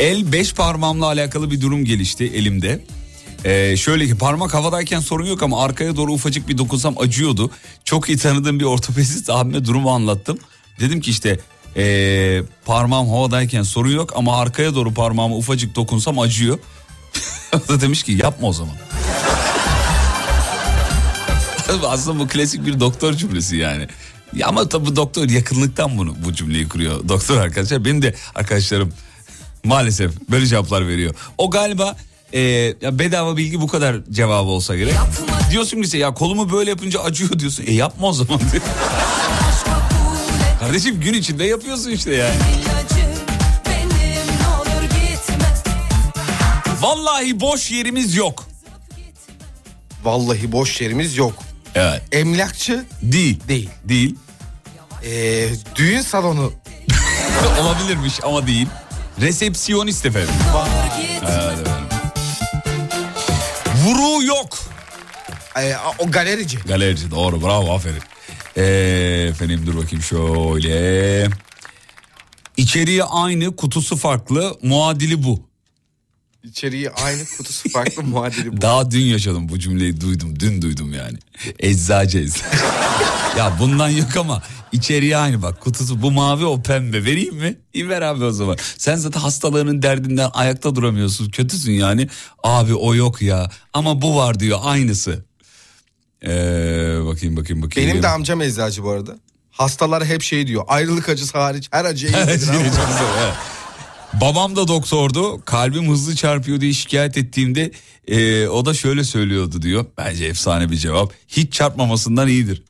[0.00, 2.84] El beş parmağımla alakalı bir durum gelişti elimde.
[3.44, 7.50] Ee, şöyle ki parmak havadayken sorun yok ama arkaya doğru ufacık bir dokunsam acıyordu.
[7.84, 10.38] Çok iyi tanıdığım bir ortopedist abime durumu anlattım.
[10.80, 11.38] Dedim ki işte
[11.76, 16.58] ee, parmağım havadayken sorun yok ama arkaya doğru parmağıma ufacık dokunsam acıyor.
[17.54, 18.74] o da demiş ki yapma o zaman.
[21.86, 23.86] Aslında bu klasik bir doktor cümlesi yani.
[24.32, 27.08] Ya ama tabii doktor yakınlıktan bunu bu cümleyi kuruyor.
[27.08, 28.92] Doktor arkadaşlar benim de arkadaşlarım
[29.66, 31.14] maalesef böyle cevaplar veriyor.
[31.38, 31.96] O galiba
[32.32, 32.40] e,
[32.80, 34.94] ya bedava bilgi bu kadar cevabı olsa gerek.
[35.50, 37.64] Diyorsun ki ya kolumu böyle yapınca acıyor diyorsun.
[37.66, 38.40] E yapma o zaman.
[40.60, 42.34] Kardeşim gün içinde yapıyorsun işte yani.
[46.80, 48.44] Vallahi boş yerimiz yok.
[50.04, 51.34] Vallahi boş yerimiz yok.
[51.74, 52.02] Evet.
[52.12, 53.40] Emlakçı Değil.
[53.48, 53.68] değil.
[53.84, 54.14] Değil.
[55.04, 56.52] Ee, düğün salonu
[57.60, 58.66] Olabilirmiş ama değil.
[59.20, 60.34] Resepsiyonist efendim.
[61.22, 61.86] Evet efendim.
[63.84, 64.58] Vuruğu yok.
[65.60, 66.58] Ee, o galerici.
[66.58, 68.02] Galerici doğru bravo aferin.
[68.56, 71.28] Ee, efendim dur bakayım şöyle.
[72.56, 75.45] İçeriği aynı kutusu farklı muadili bu.
[76.46, 78.60] İçeriği aynı kutusu farklı muadili bu.
[78.60, 81.18] Daha dün yaşadım bu cümleyi duydum dün duydum yani.
[81.58, 82.44] Eczacı eczacı.
[83.38, 87.56] ya bundan yok ama içeriği aynı bak kutusu bu mavi o pembe vereyim mi?
[87.74, 88.56] İyi ver abi o zaman.
[88.78, 92.08] Sen zaten hastalığının derdinden ayakta duramıyorsun kötüsün yani.
[92.42, 95.24] Abi o yok ya ama bu var diyor aynısı.
[96.22, 96.28] Ee,
[97.06, 97.90] bakayım bakayım bakayım.
[97.90, 99.16] Benim de amcam eczacı bu arada.
[99.50, 100.64] Hastalar hep şey diyor.
[100.68, 102.48] Ayrılık acısı hariç her acıya iyidir.
[104.20, 105.40] Babam da doktordu.
[105.44, 107.70] Kalbim hızlı çarpıyor diye şikayet ettiğimde
[108.08, 109.86] e, o da şöyle söylüyordu diyor.
[109.98, 111.12] Bence efsane bir cevap.
[111.28, 112.62] Hiç çarpmamasından iyidir.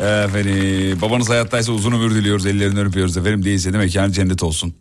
[0.00, 4.74] Efendim babanız hayattaysa uzun ömür diliyoruz ellerinden öpüyoruz efendim değilse de mekanı cennet olsun.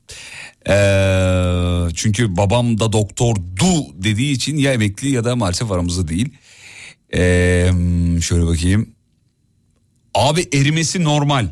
[0.70, 6.30] Ee, çünkü babam da doktordu dediği için ya emekli ya da maalesef aramızda değil.
[7.14, 7.72] Ee,
[8.22, 8.99] şöyle bakayım.
[10.20, 11.48] Abi erimesi normal.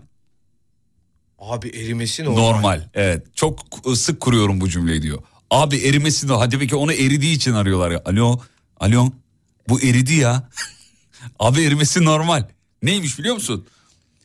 [1.39, 2.41] Abi erimesi normal.
[2.41, 2.81] Normal.
[2.93, 3.25] Evet.
[3.35, 3.59] Çok
[3.95, 5.19] sık kuruyorum bu cümleyi diyor.
[5.51, 6.41] Abi erimesi normal.
[6.41, 8.01] Hadi peki onu eridiği için arıyorlar ya.
[8.05, 8.39] Alo.
[8.79, 9.09] Alo.
[9.69, 10.49] Bu eridi ya.
[11.39, 12.43] Abi erimesi normal.
[12.83, 13.65] Neymiş biliyor musun?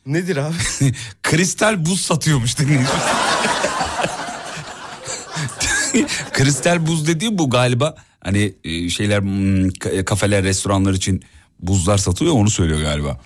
[0.06, 0.54] Nedir abi?
[1.22, 2.86] Kristal buz satıyormuş dinleyici.
[6.32, 7.94] Kristal buz dediği bu galiba.
[8.20, 11.22] Hani e, şeyler hmm, ka- kafeler, restoranlar için
[11.60, 13.20] buzlar satılıyor onu söylüyor galiba.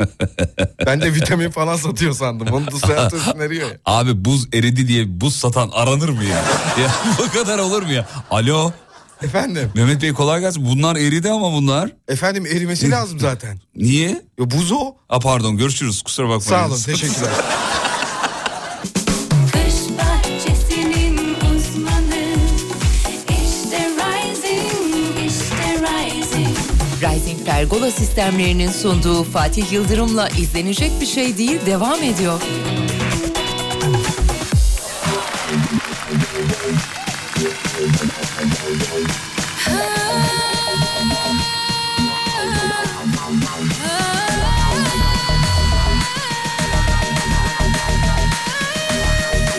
[0.86, 2.48] ben de vitamin falan satıyor sandım.
[2.48, 3.76] Onu da sayatı veriyor ya.
[3.84, 6.36] Abi buz eridi diye buz satan aranır mı ya?
[6.82, 8.08] ya bu kadar olur mu ya?
[8.30, 8.72] Alo
[9.22, 9.70] Efendim?
[9.74, 10.64] Mehmet Bey kolay gelsin.
[10.66, 11.90] Bunlar eridi ama bunlar.
[12.08, 13.60] Efendim erimesi lazım zaten.
[13.76, 14.08] Niye?
[14.38, 14.94] Ya buz o.
[15.08, 16.64] Ha pardon görüşürüz kusura bakmayın.
[16.64, 17.30] Sağ olun teşekkürler.
[27.60, 32.40] Pergola sistemlerinin sunduğu Fatih Yıldırım'la izlenecek bir şey değil devam ediyor.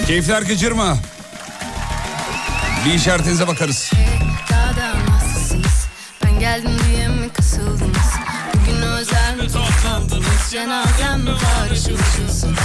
[0.08, 0.98] Keyifler kaçırma.
[2.86, 3.92] Bir işaretinize bakarız.
[6.42, 7.91] Geldim diye mi kasıldınız?
[10.52, 11.22] Cenazem
[11.74, 12.60] ışılışıyorsunuz?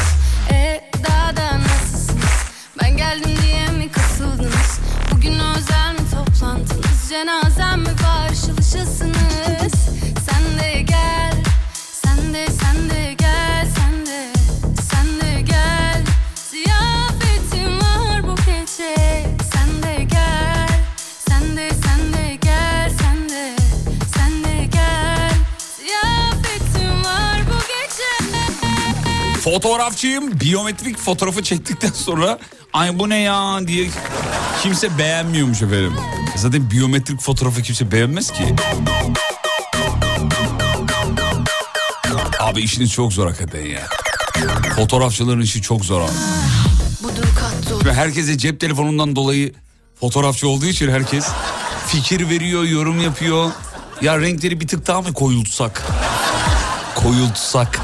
[0.50, 2.44] E daha da nasılsınız?
[2.82, 4.80] Ben geldim diye mi kasıldınız?
[5.12, 7.08] Bugün özel mi toplantınız?
[7.08, 8.28] Cenazem mi var
[29.56, 32.38] Fotoğrafçıyım biyometrik fotoğrafı çektikten sonra
[32.72, 33.88] ay bu ne ya diye
[34.62, 35.92] kimse beğenmiyormuş efendim.
[36.36, 38.54] Zaten biyometrik fotoğrafı kimse beğenmez ki.
[42.40, 43.82] Abi işiniz çok zor hakikaten ya.
[44.76, 46.10] Fotoğrafçıların işi çok zor abi.
[47.84, 49.54] Ve herkese cep telefonundan dolayı
[50.00, 51.26] fotoğrafçı olduğu için herkes
[51.86, 53.50] fikir veriyor, yorum yapıyor.
[54.02, 55.82] Ya renkleri bir tık daha mı koyultsak?
[56.94, 57.80] Koyultsak.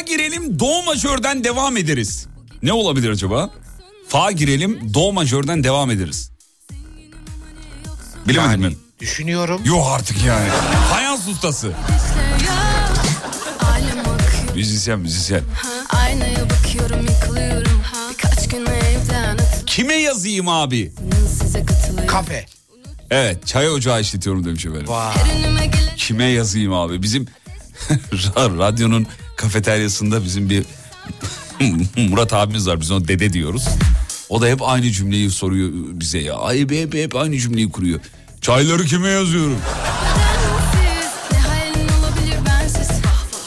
[0.00, 2.26] Fa girelim do majörden devam ederiz.
[2.62, 3.50] Ne olabilir acaba?
[4.08, 6.30] Fa girelim do majörden devam ederiz.
[8.28, 8.76] Bilemedim Yani mi?
[9.00, 9.60] düşünüyorum.
[9.64, 10.48] Yok artık yani.
[10.90, 11.72] Fayans ustası.
[14.54, 15.42] Müzisyen müzisyen.
[15.90, 17.82] Aynaya bakıyorum yıkılıyorum.
[18.10, 20.92] Birkaç gün evden Kime yazayım abi?
[22.06, 22.46] Kafe.
[23.10, 24.86] Evet çay ocağı işletiyorum demiş efendim.
[24.86, 27.02] Gelen Kime yazayım abi?
[27.02, 27.26] Bizim
[28.36, 30.64] radyonun kafeteryasında bizim bir
[32.10, 32.80] Murat abimiz var.
[32.80, 33.68] Biz ona dede diyoruz.
[34.28, 36.36] O da hep aynı cümleyi soruyor bize ya.
[36.36, 38.00] Ay hep, hep, hep aynı cümleyi kuruyor.
[38.40, 39.58] Çayları kime yazıyorum?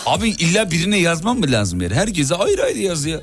[0.06, 1.93] Abi illa birine yazmam mı lazım yani?
[1.93, 3.22] Herkese ayrı ayrı yaz ya.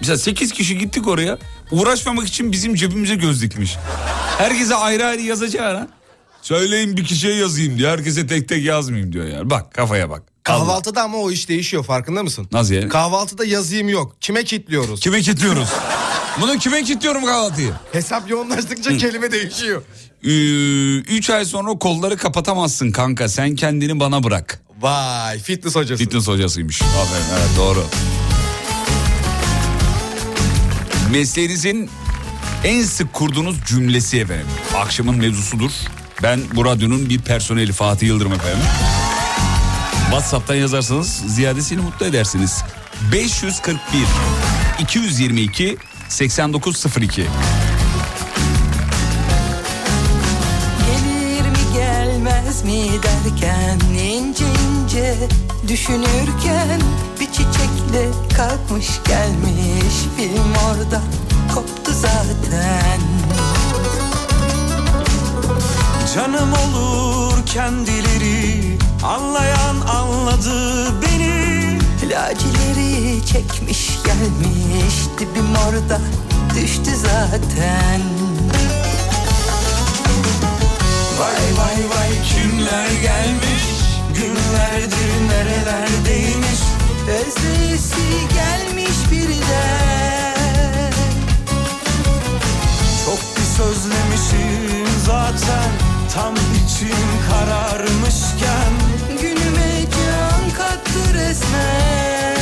[0.00, 1.38] Mesela 8 kişi gittik oraya.
[1.70, 3.76] Uğraşmamak için bizim cebimize göz dikmiş.
[4.38, 5.88] Herkese ayrı ayrı yazacağına.
[6.42, 7.90] Söyleyin bir kişiye yazayım diyor.
[7.90, 9.50] Herkese tek tek yazmayayım diyor yani.
[9.50, 10.22] Bak kafaya bak.
[10.58, 12.48] Kahvaltıda ama o iş değişiyor farkında mısın?
[12.52, 12.88] Nasıl yani?
[12.88, 14.16] Kahvaltıda yazayım yok.
[14.20, 15.00] Kime kitliyoruz?
[15.00, 15.68] Kime kilitliyoruz?
[16.40, 17.72] Bunu kime kilitliyorum kahvaltıyı?
[17.92, 19.82] Hesap yoğunlaştıkça kelime değişiyor.
[20.22, 23.28] 3 ay sonra kolları kapatamazsın kanka.
[23.28, 24.62] Sen kendini bana bırak.
[24.80, 26.04] Vay fitness hocası.
[26.04, 26.82] Fitness hocasıymış.
[26.82, 27.84] Aferin evet doğru.
[31.12, 31.90] Mesleğinizin
[32.64, 34.46] en sık kurduğunuz cümlesi efendim.
[34.76, 35.70] Akşamın mevzusudur.
[36.22, 38.62] Ben bu radyonun bir personeli Fatih Yıldırım efendim.
[40.10, 42.64] WhatsApp'tan yazarsanız ziyadesiyle mutlu edersiniz.
[43.12, 43.78] 541
[44.80, 45.76] 222
[46.08, 47.26] 8902
[50.86, 55.14] Gelir mi gelmez mi derken ince ince
[55.68, 56.80] düşünürken
[57.20, 61.02] bir çiçekle kalkmış gelmiş film orada
[61.54, 63.00] koptu zaten.
[66.14, 71.78] Canım olur kendileri Anlayan anladı beni
[72.10, 76.00] Lacileri çekmiş gelmiş dibim orada
[76.54, 78.00] düştü zaten.
[81.18, 83.64] Vay vay vay kimler gelmiş
[84.14, 86.60] Günlerdir nerelerdeymiş
[87.08, 90.92] Özlesi gelmiş birden.
[93.04, 98.72] Çok bir sözlemişim zaten Tam içim kararmışken
[99.22, 102.36] Günüme can kattı resmen.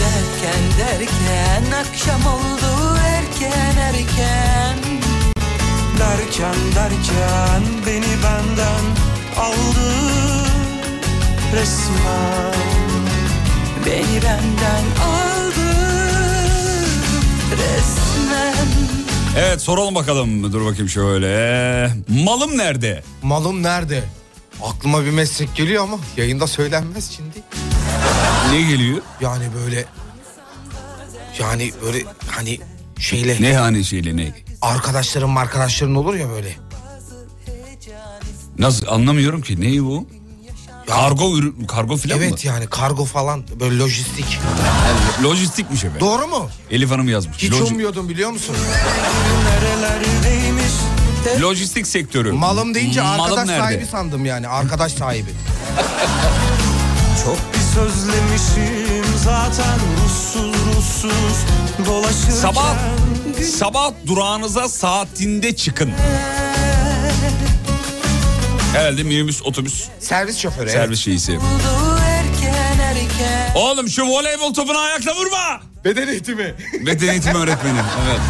[0.00, 4.78] Derken derken akşam oldu erken erken.
[5.98, 8.84] Derken derken beni benden
[9.40, 9.92] aldı
[11.52, 12.56] resmen.
[13.86, 15.76] Beni benden aldı
[17.52, 18.95] resmen
[19.36, 20.52] Evet soralım bakalım.
[20.52, 21.90] Dur bakayım şöyle.
[22.24, 23.02] Malım nerede?
[23.22, 24.04] Malım nerede?
[24.64, 27.42] Aklıma bir meslek geliyor ama yayında söylenmez şimdi.
[28.52, 29.02] Ne geliyor?
[29.20, 29.84] Yani böyle
[31.40, 32.58] yani böyle hani
[32.98, 34.32] şeyle Ne hani şeyle ne?
[34.62, 36.56] arkadaşların arkadaşların olur ya böyle.
[38.58, 39.60] Nasıl anlamıyorum ki.
[39.60, 40.06] Ne bu?
[40.86, 42.38] Kargo ürün, kargo filan evet mı?
[42.42, 44.38] yani kargo falan böyle lojistik.
[45.24, 46.00] Lojistikmiş efendim.
[46.00, 46.48] Doğru mu?
[46.70, 47.38] Elif Hanım yazmış.
[47.38, 48.56] Hiç Loji- ummuyordum biliyor musun?
[51.42, 52.32] Lojistik sektörü.
[52.32, 53.62] Malım deyince Malım arkadaş nerede?
[53.62, 54.48] sahibi sandım yani.
[54.48, 55.30] Arkadaş sahibi.
[57.24, 61.36] Çok bir sözlemişim zaten Ruhsuz ruhsuz
[61.86, 62.74] dolaşırken Sabah
[63.58, 65.92] sabah durağınıza saatinde çıkın.
[68.76, 70.70] Herhalde minibüs, otobüs, Servis şoförü.
[70.70, 71.40] servis erken
[73.54, 75.60] Oğlum şu voleybol topunu ayakla vurma.
[75.84, 76.54] Beden eğitimi.
[76.86, 77.78] Beden eğitimi öğretmeni.
[78.06, 78.20] Evet.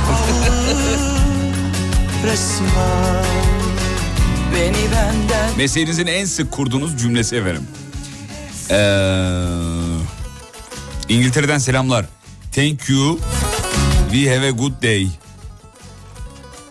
[5.56, 7.66] Mesleğinizin en sık kurduğunuz cümlesi efendim.
[8.70, 8.76] Ee,
[11.08, 12.06] İngiltere'den selamlar.
[12.54, 13.18] Thank you.
[14.12, 15.08] We have a good day.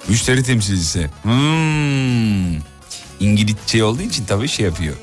[0.08, 1.10] Müşteri temsilcisi.
[1.24, 2.75] Hmm.
[3.20, 4.96] İngilizce olduğu için tabii şey yapıyor.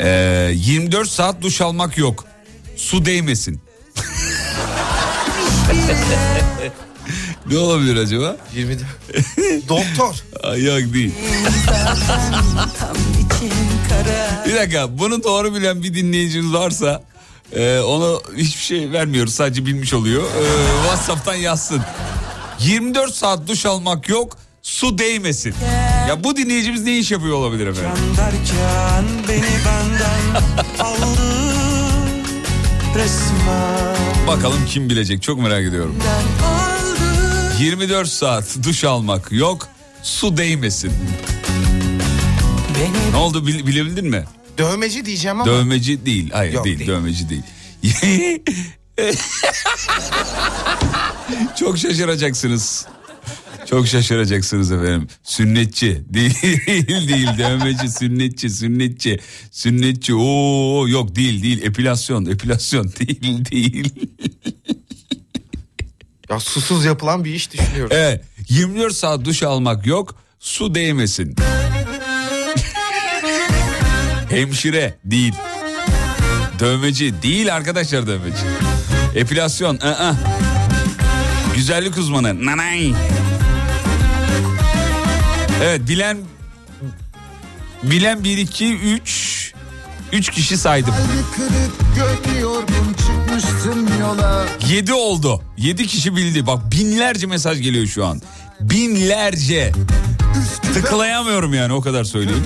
[0.00, 2.24] Ee, 24 saat duş almak yok.
[2.76, 3.60] Su değmesin.
[7.50, 8.36] ne olabilir acaba?
[8.54, 9.68] 24.
[9.68, 10.14] Doktor.
[10.56, 11.14] Yok değil.
[14.46, 17.02] Bir dakika bunu doğru bilen bir dinleyicimiz varsa
[17.52, 20.22] e, ona hiçbir şey vermiyoruz sadece bilmiş oluyor.
[20.22, 20.42] E,
[20.82, 21.82] Whatsapp'tan yazsın.
[22.60, 25.54] 24 saat duş almak yok su değmesin.
[26.08, 28.02] Ya bu dinleyicimiz ne iş yapıyor olabilir efendim?
[28.16, 30.42] derken beni benden
[30.84, 31.20] aldı
[32.94, 34.26] resmen.
[34.26, 35.96] Bakalım kim bilecek çok merak ediyorum.
[37.60, 39.68] 24 saat duş almak yok
[40.02, 40.92] su değmesin.
[43.12, 44.24] Ne oldu bil- bilebildin mi?
[44.58, 45.50] Dövmeci diyeceğim ama.
[45.50, 46.30] Dövmeci değil.
[46.32, 46.90] Hayır Yok, değil, değil.
[46.90, 47.42] dövmeci değil.
[51.58, 52.86] Çok şaşıracaksınız.
[53.70, 55.08] Çok şaşıracaksınız efendim.
[55.22, 64.08] Sünnetçi değil değil dövmeci sünnetçi sünnetçi sünnetçi oo yok değil değil epilasyon epilasyon değil değil.
[66.30, 67.90] Ya susuz yapılan bir iş düşünüyorum.
[67.92, 71.36] Evet 24 saat duş almak yok su değmesin.
[74.30, 75.34] Hemşire değil.
[76.58, 78.42] Dövmeci değil arkadaşlar dövmeci.
[79.14, 80.16] Epilasyon ı-ı.
[81.56, 82.92] Güzellik uzmanı nanay.
[85.62, 86.18] Evet bilen
[87.82, 89.52] bilen 1 2 3
[90.12, 90.94] 3 kişi saydım.
[91.96, 95.42] Gök yorgun çıkmışsın yola 7 oldu.
[95.56, 96.46] 7 kişi bildi.
[96.46, 98.22] Bak binlerce mesaj geliyor şu an.
[98.60, 99.72] Binlerce.
[100.74, 102.44] Tıklayamıyorum yani o kadar söyleyeyim.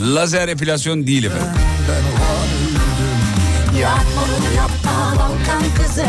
[0.00, 1.46] Lazer epilasyon değil efendim.
[1.88, 2.24] ben o
[5.18, 6.06] Balkan kızı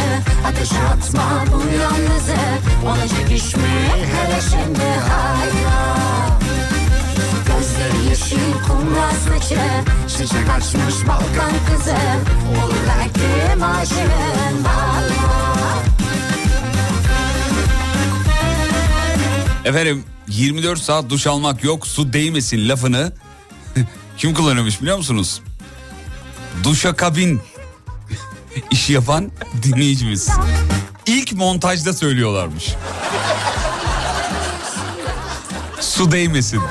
[0.47, 2.38] Ateşe atma bu yalnızı.
[2.86, 5.97] Olacak iş mi hele şimdi hayra.
[7.47, 9.59] Gözleri yeşil kumral saçı.
[10.07, 11.95] Çiçek açmış Balkan kızı.
[12.65, 15.36] Olur belki aşığın valla
[19.65, 23.11] Efendim 24 saat duş almak yok su değmesin lafını
[24.17, 25.41] kim kullanıyormuş biliyor musunuz?
[26.63, 26.95] Duşa
[28.86, 29.31] işi yapan
[29.63, 30.29] dinleyicimiz.
[31.05, 32.75] İlk montajda söylüyorlarmış.
[35.79, 36.61] Su değmesin.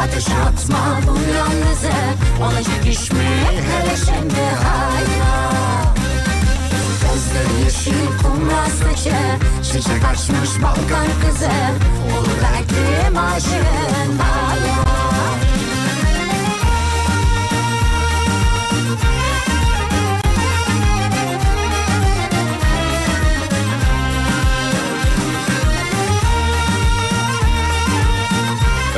[0.00, 1.92] Ateşe atma bu yalnızı.
[2.42, 5.99] Olacak iş hele şimdi hayra
[7.40, 9.16] Gözleri yeşil kumral saçı
[9.62, 11.50] Çiçek açmış Balkan kızı
[12.18, 14.84] Olur belki aşığın hala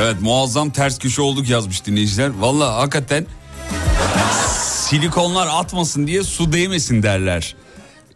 [0.01, 2.31] Evet muazzam ters köşe olduk yazmış dinleyiciler.
[2.39, 3.25] Valla hakikaten
[4.89, 7.55] silikonlar atmasın diye su değmesin derler.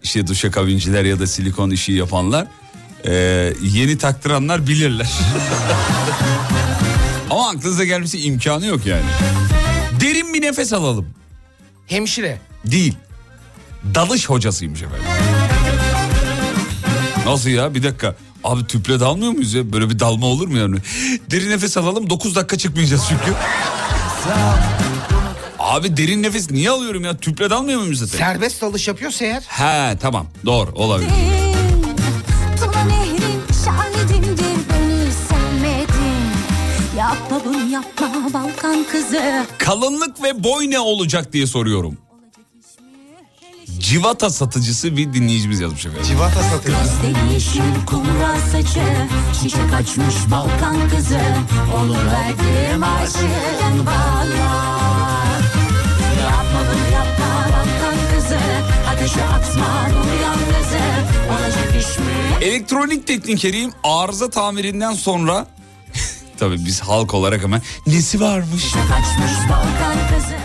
[0.07, 2.47] İşte duşakabinciler ya da silikon işi yapanlar.
[3.05, 5.07] Ee, yeni taktıranlar bilirler.
[7.29, 9.05] Ama aklınıza gelmesi imkanı yok yani.
[10.01, 11.07] Derin bir nefes alalım.
[11.87, 12.37] Hemşire.
[12.65, 12.95] Değil.
[13.95, 15.05] Dalış hocasıymış efendim.
[17.25, 18.15] Nasıl ya bir dakika.
[18.43, 19.73] Abi tüple dalmıyor muyuz ya?
[19.73, 20.77] Böyle bir dalma olur mu yani?
[21.31, 23.33] Derin nefes alalım 9 dakika çıkmayacağız çünkü.
[25.67, 27.17] Abi derin nefes niye alıyorum ya?
[27.17, 28.17] Tüple dalmıyor muyum zaten?
[28.17, 29.41] Serbest dalış yapıyorsa eğer.
[29.47, 31.09] He tamam doğru olabilir.
[36.97, 41.97] Yapma bunu yapma Balkan kızı Kalınlık ve boy ne olacak diye soruyorum.
[43.79, 46.05] Civata satıcısı bir dinleyicimiz yazmış efendim.
[46.07, 46.77] Civata satıyor.
[46.79, 48.83] Gözleri yeşil kumral saçı
[49.41, 51.19] Çiçek açmış Balkan kızı
[51.77, 54.96] Olur verdim aşığın valla
[59.07, 60.77] Ateşe atma bu yalnızı
[61.29, 62.05] Olacak iş mi?
[62.41, 65.47] Elektronik teknikeriyim arıza tamirinden sonra
[66.39, 68.63] tabii biz halk olarak hemen nesi varmış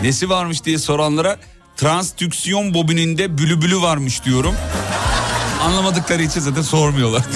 [0.01, 1.37] nesi varmış diye soranlara
[1.77, 4.55] transdüksiyon bobininde bülübülü varmış diyorum.
[5.61, 7.21] Anlamadıkları için zaten sormuyorlar.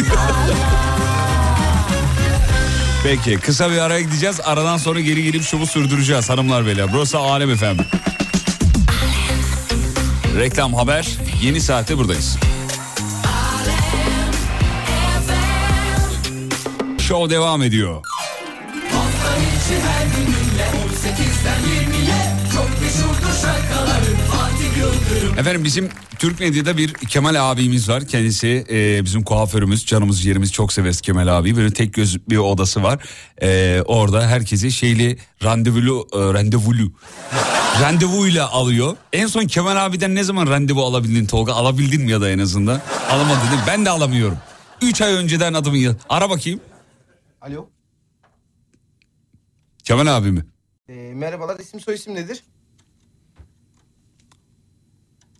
[3.03, 4.39] Peki kısa bir araya gideceğiz.
[4.43, 6.93] Aradan sonra geri gelip şovu sürdüreceğiz hanımlar beyler.
[6.93, 7.85] Burası Alem efendim.
[10.37, 11.07] Reklam haber
[11.43, 12.37] yeni saate buradayız.
[16.99, 18.03] Show devam ediyor.
[18.91, 24.17] Hafta içi her gününle 18'den 20'ye Çok meşhurdur şarkıların
[25.37, 25.89] Efendim bizim
[26.19, 28.07] Türk medyada bir Kemal abimiz var.
[28.07, 31.55] Kendisi e, bizim kuaförümüz, canımız yerimiz çok severiz Kemal abi.
[31.55, 32.99] Böyle tek göz bir odası var.
[33.41, 36.91] E, orada herkesi şeyli randevulu, e, randevulu,
[37.81, 38.95] randevuyla alıyor.
[39.13, 41.53] En son Kemal abiden ne zaman randevu alabildin Tolga?
[41.53, 42.81] Alabildin mi ya da en azından?
[43.09, 43.67] Alamadın değil mi?
[43.67, 44.37] Ben de alamıyorum.
[44.81, 45.95] 3 ay önceden adımı yaz.
[46.09, 46.59] Ara bakayım.
[47.41, 47.69] Alo.
[49.83, 50.45] Kemal abi mi?
[50.89, 52.43] Ee, merhabalar isim soy isim nedir?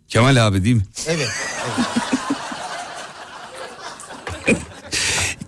[0.08, 0.82] Kemal abi değil mi?
[1.06, 1.28] Evet.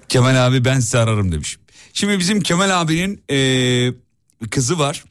[0.08, 1.58] Kemal abi ben size ararım demiş.
[1.92, 3.92] Şimdi bizim Kemal abinin eee,
[4.50, 5.04] kızı var.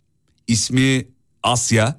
[0.48, 1.06] İsmi
[1.44, 1.96] Asya.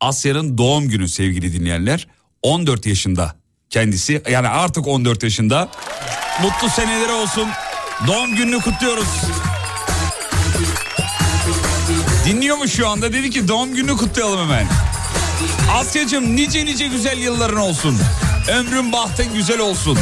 [0.00, 2.08] Asya'nın doğum günü sevgili dinleyenler.
[2.42, 3.34] 14 yaşında
[3.70, 4.22] kendisi.
[4.30, 5.68] Yani artık 14 yaşında.
[6.42, 7.48] Mutlu seneleri olsun.
[8.06, 9.08] Doğum gününü kutluyoruz.
[12.26, 13.12] Dinliyor mu şu anda?
[13.12, 14.66] Dedi ki doğum gününü kutlayalım hemen.
[15.72, 17.98] Asya'cığım nice nice güzel yılların olsun.
[18.48, 19.98] Ömrün bahtın güzel olsun.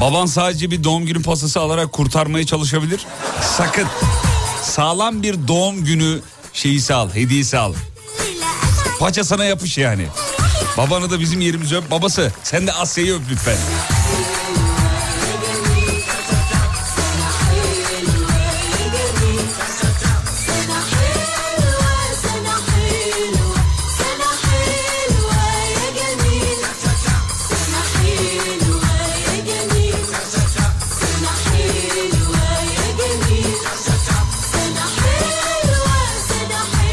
[0.00, 3.06] Baban sadece bir doğum günü pastası alarak kurtarmaya çalışabilir.
[3.56, 3.86] Sakın.
[4.62, 6.20] Sağlam bir doğum günü
[6.52, 7.74] şeyisi al, hediyesi al.
[8.98, 10.06] Paça sana yapış yani.
[10.76, 11.90] Babanı da bizim yerimize öp.
[11.90, 13.56] Babası sen de Asya'yı öp lütfen.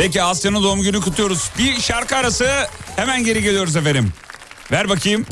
[0.04, 1.52] Peki Asya'nın doğum günü kutluyoruz.
[1.58, 4.14] Bir şarkı arası hemen geri geliyoruz efendim.
[4.72, 5.26] Ver bakayım.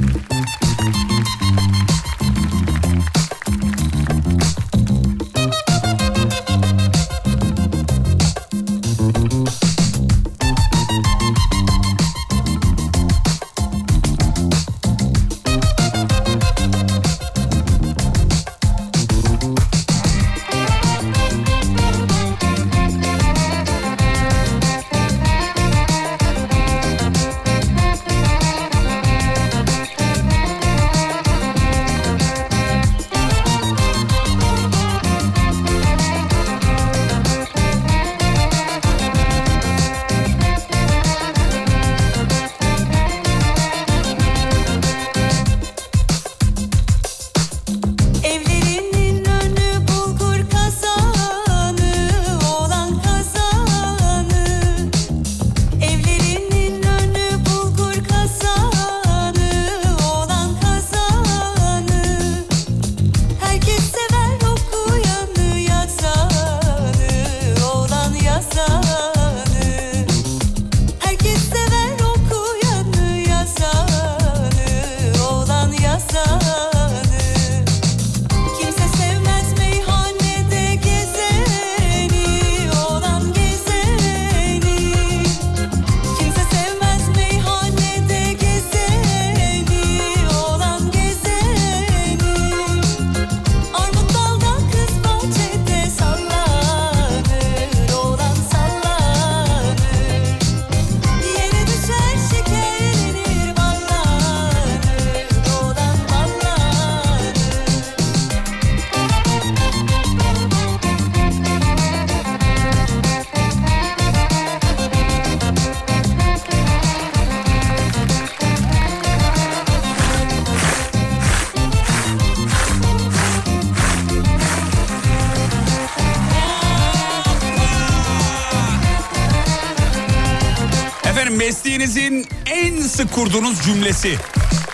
[133.01, 134.15] Sık kurduğunuz cümlesi.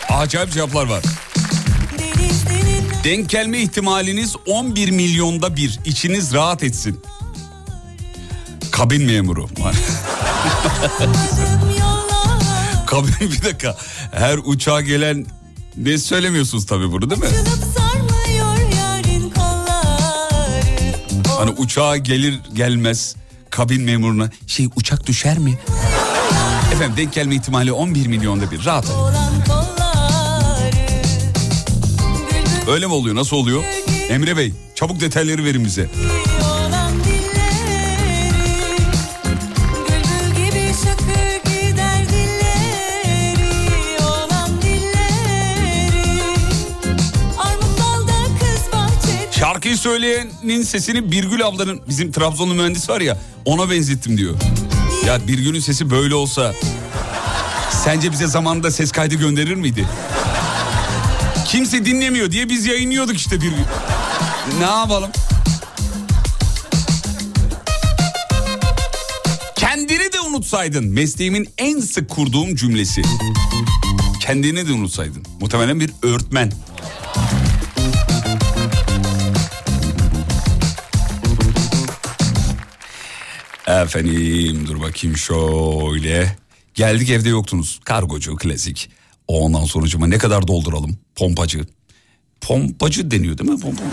[0.10, 1.04] Acayip cevaplar var.
[3.04, 5.80] Denk gelme ihtimaliniz 11 milyonda bir.
[5.86, 7.02] İçiniz rahat etsin.
[8.72, 9.48] Kabin memuru.
[12.88, 13.78] Kabin bir dakika.
[14.12, 15.26] Her uçağa gelen
[15.78, 17.28] ne söylemiyorsunuz tabii bunu değil mi?
[21.38, 23.16] Hani uçağa gelir gelmez
[23.50, 25.58] kabin memuruna şey uçak düşer mi?
[26.78, 28.86] Efendim denk gelme ihtimali 11 milyonda bir rahat.
[32.68, 33.16] Öyle mi oluyor?
[33.16, 33.64] Nasıl oluyor?
[34.10, 35.90] Emre Bey çabuk detayları verin bize.
[49.32, 54.36] şarkıyı söyleyenin sesini Birgül ablanın bizim Trabzonlu mühendis var ya ona benzettim diyor.
[55.08, 56.54] Ya Birgül'ün sesi böyle olsa
[57.84, 59.88] sence bize zamanında ses kaydı gönderir miydi?
[61.48, 63.64] Kimse dinlemiyor diye biz yayınlıyorduk işte Birgül.
[64.60, 65.10] Ne yapalım?
[69.56, 73.02] Kendini de unutsaydın mesleğimin en sık kurduğum cümlesi.
[74.20, 75.24] Kendini de unutsaydın.
[75.42, 76.52] Muhtemelen bir öğretmen.
[83.84, 86.36] Efendim dur bakayım şöyle.
[86.74, 87.80] Geldik evde yoktunuz.
[87.84, 88.90] Kargocu klasik.
[89.28, 90.98] Ondan sonucuma ne kadar dolduralım?
[91.16, 91.68] Pompacı.
[92.42, 93.60] Pompacı deniyor değil mi?
[93.60, 93.84] Pompa.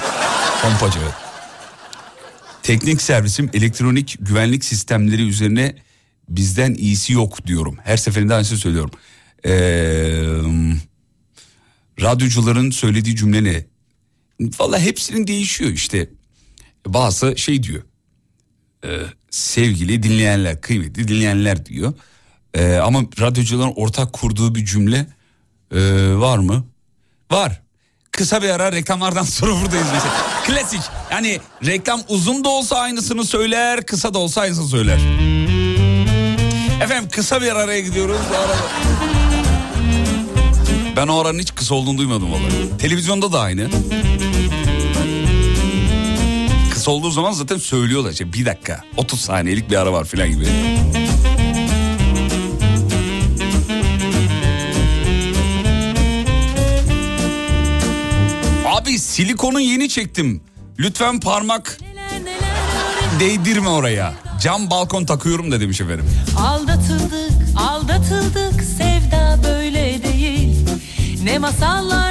[0.62, 1.00] Pompacı.
[2.62, 5.76] Teknik servisim elektronik güvenlik sistemleri üzerine
[6.28, 7.76] bizden iyisi yok diyorum.
[7.84, 8.90] Her seferinde aynısını söylüyorum.
[9.46, 9.50] Ee,
[12.00, 13.64] radyocuların söylediği cümle ne?
[14.40, 16.10] Valla hepsinin değişiyor işte.
[16.86, 17.82] Bazı şey diyor.
[19.34, 21.92] Sevgili dinleyenler, kıymetli dinleyenler diyor.
[22.54, 25.06] Ee, ama radyocuların ortak kurduğu bir cümle
[25.74, 25.80] ee,
[26.14, 26.64] var mı?
[27.30, 27.62] Var.
[28.10, 30.14] Kısa bir ara reklamlardan sonra buradayız mesela.
[30.46, 30.80] Klasik.
[31.10, 34.98] Yani reklam uzun da olsa aynısını söyler, kısa da olsa aynısını söyler.
[36.82, 38.20] Efendim kısa bir araya gidiyoruz.
[40.96, 42.78] Ben o aranın hiç kısa olduğunu duymadım vallahi.
[42.78, 43.68] Televizyonda da aynı.
[46.84, 48.10] Kısa olduğu zaman zaten söylüyorlar.
[48.10, 50.46] İşte bir dakika, 30 saniyelik bir ara var falan gibi.
[58.66, 60.42] Abi silikonu yeni çektim.
[60.78, 61.78] Lütfen parmak
[63.20, 64.14] değdirme oraya.
[64.42, 66.06] Cam balkon takıyorum da demiş efendim.
[66.38, 70.56] Aldatıldık, aldatıldık sevda böyle değil
[71.24, 72.03] Ne masallar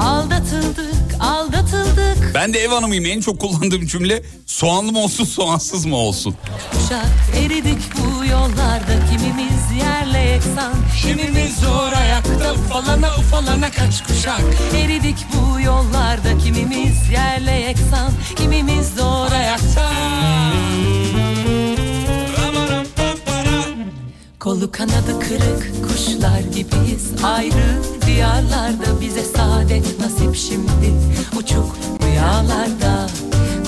[0.00, 2.34] Aldatıldık, aldatıldık.
[2.34, 3.06] Ben de ev hanımıyım.
[3.06, 6.34] En çok kullandığım cümle soğanlı mı olsun soğansız mı olsun.
[6.72, 7.06] Kuşak
[7.44, 10.72] eridik bu yollarda kimimiz yerle yeksan.
[11.02, 14.40] Kimimiz zor ayakta ufalana ufalana kaç kuşak.
[14.76, 18.12] Eridik bu yollarda kimimiz yerle yeksan.
[18.36, 19.90] Kimimiz zor ayakta
[24.48, 27.12] Kolu kanadı kırık kuşlar gibiyiz.
[27.24, 30.94] Ayrı diyarlarda bize saadet nasip şimdi.
[31.38, 33.06] Uçuk rüyalarda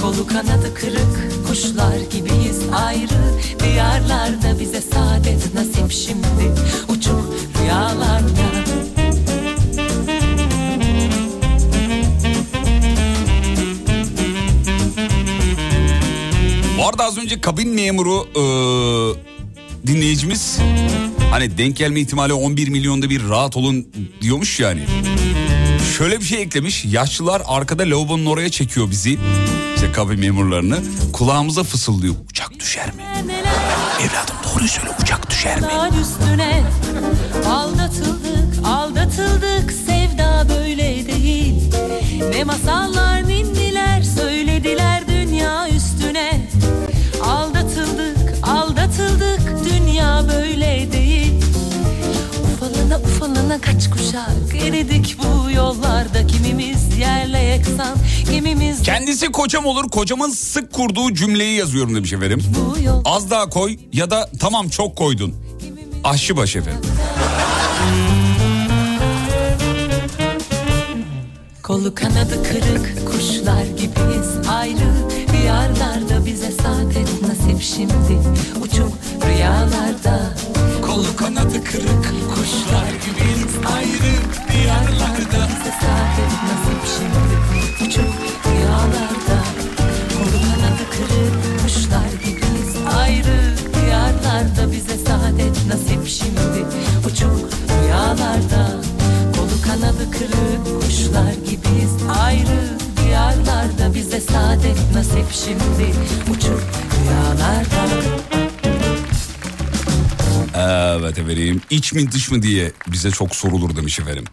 [0.02, 2.60] Kolu kanadı kırık kuşlar gibiyiz.
[2.72, 6.54] Ayrı diyarlarda bize saadet nasip şimdi.
[6.88, 8.50] Uçuk rüyalarda.
[16.78, 19.29] Bu arada az önce kabin memuru e,
[19.86, 20.58] dinleyicimiz
[21.30, 23.86] hani denk gelme ihtimali 11 milyonda bir rahat olun
[24.20, 24.80] diyormuş yani.
[25.98, 26.84] Şöyle bir şey eklemiş.
[26.84, 29.18] Yaşlılar arkada lavabonun oraya çekiyor bizi.
[29.74, 30.78] İşte kabin memurlarını.
[31.12, 32.14] Kulağımıza fısıldıyor.
[32.30, 33.02] Uçak düşer mi?
[34.00, 35.66] Evladım doğruyu söyle uçak düşer mi?
[36.02, 36.62] Üstüne
[37.48, 41.54] aldatıldık, aldatıldık sevda böyle değil.
[42.30, 43.09] Ne masallar
[53.60, 57.96] kaç kuşak eridik bu yollarda kimimiz yerle yeksan
[58.30, 62.42] kimimiz Kendisi kocam olur kocamın sık kurduğu cümleyi yazıyorum demiş efendim.
[62.84, 63.02] yol.
[63.04, 65.34] Az daha koy ya da tamam çok koydun.
[66.04, 66.90] Aşçıbaşı efendim.
[71.62, 74.92] Kolu kanadı kırık kuşlar gibiyiz ayrı
[75.32, 78.18] diyarlarda bize saadet nasip şimdi
[78.62, 78.92] uçuk
[79.26, 80.34] rüyalarda
[80.82, 82.04] Kolu kanadı kırık
[82.34, 83.39] kuşlar gibiyiz
[83.76, 84.12] ayrı
[84.52, 87.34] diyarlarda bize saadet nasip şimdi
[87.84, 88.12] uçuk
[88.46, 89.38] rüyalarda.
[90.14, 92.76] Kolu kanadı kırık kuşlar gibiyiz.
[92.98, 96.66] Ayrı diyarlarda bize saadet nasip şimdi.
[97.06, 97.50] Uçuk
[97.82, 98.80] rüyalarda.
[99.36, 101.92] Kolu kanadı kırık kuşlar gibiyiz.
[102.24, 105.94] Ayrı diyarlarda bize saadet nasip şimdi.
[106.32, 106.60] Uçuk
[107.02, 108.29] rüyalarda
[110.60, 114.24] Evet efendim iç mi dış mı diye bize çok sorulur demiş efendim.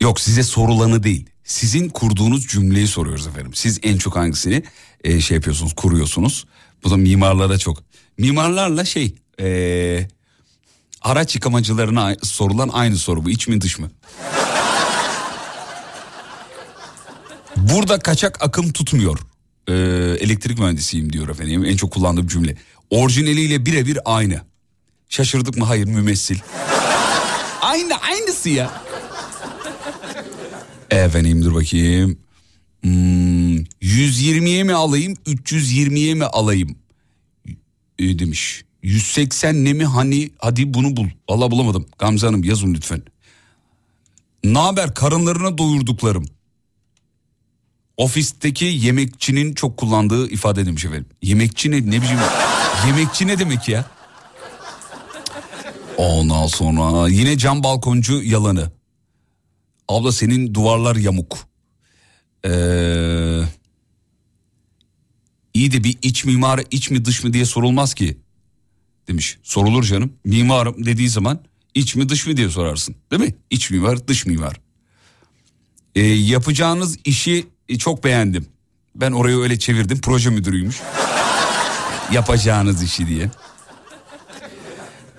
[0.00, 3.54] Yok size sorulanı değil sizin kurduğunuz cümleyi soruyoruz efendim.
[3.54, 4.62] Siz en çok hangisini
[5.04, 6.44] e, şey yapıyorsunuz kuruyorsunuz.
[6.84, 7.82] Bu da mimarlara çok.
[8.18, 10.08] Mimarlarla şey e,
[11.02, 13.90] araç yıkamacılarına sorulan aynı soru bu iç mi dış mı?
[17.56, 19.18] Burada kaçak akım tutmuyor.
[19.68, 19.72] Ee,
[20.20, 21.64] elektrik mühendisiyim diyor efendim.
[21.64, 22.56] En çok kullandığım cümle.
[22.90, 24.40] Orijinaliyle birebir aynı.
[25.12, 25.64] Şaşırdık mı?
[25.64, 26.38] Hayır mümessil.
[27.60, 28.82] aynı aynısı ya.
[30.90, 32.18] Efendim dur bakayım.
[32.80, 36.76] Hmm, 120'ye mi alayım 320'ye mi alayım?
[37.98, 38.64] E, demiş.
[38.82, 41.06] 180 ne mi hani hadi bunu bul.
[41.30, 41.86] Valla bulamadım.
[41.98, 43.02] Gamze Hanım yazın lütfen.
[44.44, 46.24] Ne haber karınlarına doyurduklarım.
[47.96, 51.06] Ofisteki yemekçinin çok kullandığı ifade demiş efendim.
[51.22, 52.18] Yemekçi ne, ne biçim
[52.86, 54.01] yemekçi ne demek ya?
[55.96, 58.72] Ondan sonra yine cam balkoncu yalanı.
[59.88, 61.38] Abla senin duvarlar yamuk.
[62.44, 63.42] Ee,
[65.54, 68.18] iyi de bir iç mimar iç mi dış mı diye sorulmaz ki.
[69.08, 69.38] Demiş.
[69.42, 70.12] Sorulur canım.
[70.24, 71.40] Mimarım dediği zaman
[71.74, 72.96] iç mi dış mı diye sorarsın.
[73.10, 73.34] Değil mi?
[73.50, 74.60] İç mimar dış mimar.
[75.94, 78.46] Ee, yapacağınız işi e, çok beğendim.
[78.96, 80.00] Ben orayı öyle çevirdim.
[80.00, 80.80] Proje müdürüymüş.
[82.12, 83.30] Yapacağınız işi diye.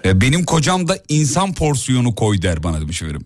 [0.06, 3.26] Ee, benim kocam da insan porsiyonu koy der bana demiş efendim.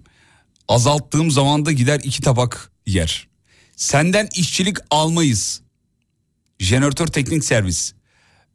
[0.68, 3.28] Azalttığım zaman da gider iki tabak yer.
[3.76, 5.62] Senden işçilik almayız.
[6.60, 7.94] Jeneratör teknik servis.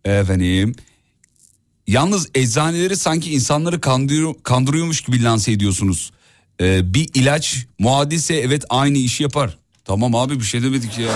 [0.05, 0.75] Efendim.
[1.87, 6.13] Yalnız eczaneleri sanki insanları kandırıyor, kandırıyormuş gibi lanse ediyorsunuz.
[6.61, 9.59] Ee, bir ilaç muadilse evet aynı işi yapar.
[9.85, 11.13] Tamam abi bir şey demedik ya.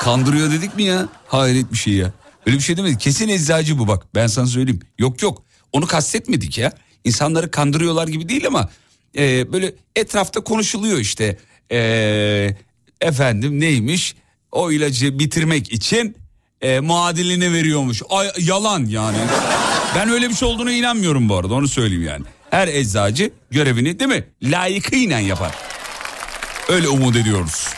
[0.00, 1.08] Kandırıyor dedik mi ya?
[1.26, 2.12] Hayret bir şey ya.
[2.46, 3.00] Öyle bir şey demedik.
[3.00, 4.80] Kesin eczacı bu bak ben sana söyleyeyim.
[4.98, 6.72] Yok yok onu kastetmedik ya.
[7.04, 8.70] İnsanları kandırıyorlar gibi değil ama
[9.18, 11.38] e, böyle etrafta konuşuluyor işte.
[11.72, 12.56] E,
[13.00, 14.16] efendim neymiş
[14.52, 16.16] o ilacı bitirmek için
[16.62, 18.02] e, muadilini veriyormuş.
[18.08, 19.18] Ay, yalan yani.
[19.96, 22.24] Ben öyle bir şey olduğuna inanmıyorum bu arada onu söyleyeyim yani.
[22.50, 25.54] Her eczacı görevini değil mi layıkıyla yapar.
[26.68, 27.68] Öyle umut ediyoruz.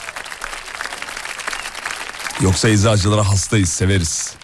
[2.40, 4.34] Yoksa eczacılara hastayız severiz.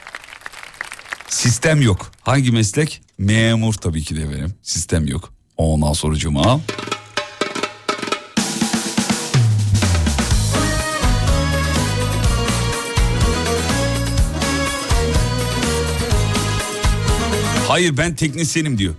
[1.28, 2.12] Sistem yok.
[2.22, 3.03] Hangi meslek?
[3.18, 4.54] Memur tabii ki de benim.
[4.62, 5.32] Sistem yok.
[5.56, 6.60] Ondan sonra cuma.
[17.68, 18.94] Hayır ben teknisyenim diyor.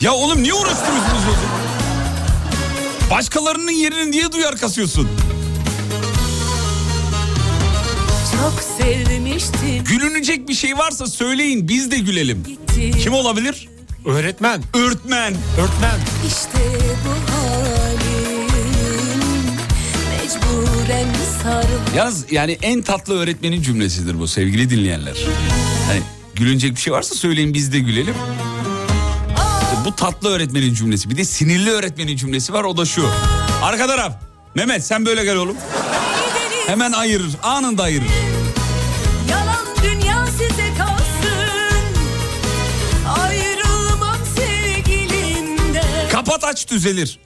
[0.00, 1.34] Ya oğlum niye uğraştırıyorsunuz o?
[3.10, 5.08] Başkalarının yerini niye duyar kasıyorsun?
[8.32, 9.84] Çok sevmiştim.
[9.84, 12.44] Gülünecek bir şey varsa söyleyin biz de gülelim.
[13.02, 13.68] Kim olabilir?
[14.04, 14.62] Öğretmen.
[14.74, 15.34] Öğretmen.
[15.58, 16.00] Öğretmen.
[16.26, 16.58] İşte
[17.06, 18.50] bu halim
[20.10, 21.08] mecburen
[21.42, 21.96] sarıl.
[21.96, 25.16] Yalnız yani en tatlı öğretmenin cümlesidir bu sevgili dinleyenler.
[25.86, 26.00] Hani
[26.34, 28.14] gülünecek bir şey varsa söyleyin biz de gülelim.
[29.84, 31.10] Bu tatlı öğretmenin cümlesi.
[31.10, 33.08] Bir de sinirli öğretmenin cümlesi var o da şu.
[33.62, 34.12] Arka taraf.
[34.54, 35.56] Mehmet sen böyle gel oğlum.
[36.70, 37.30] Hemen ayırır.
[37.42, 38.06] Anında ayırır.
[39.30, 41.94] Yalan dünya size kalsın.
[43.20, 46.08] Ayrılmam sevgilimden.
[46.12, 47.18] Kapat aç düzelir.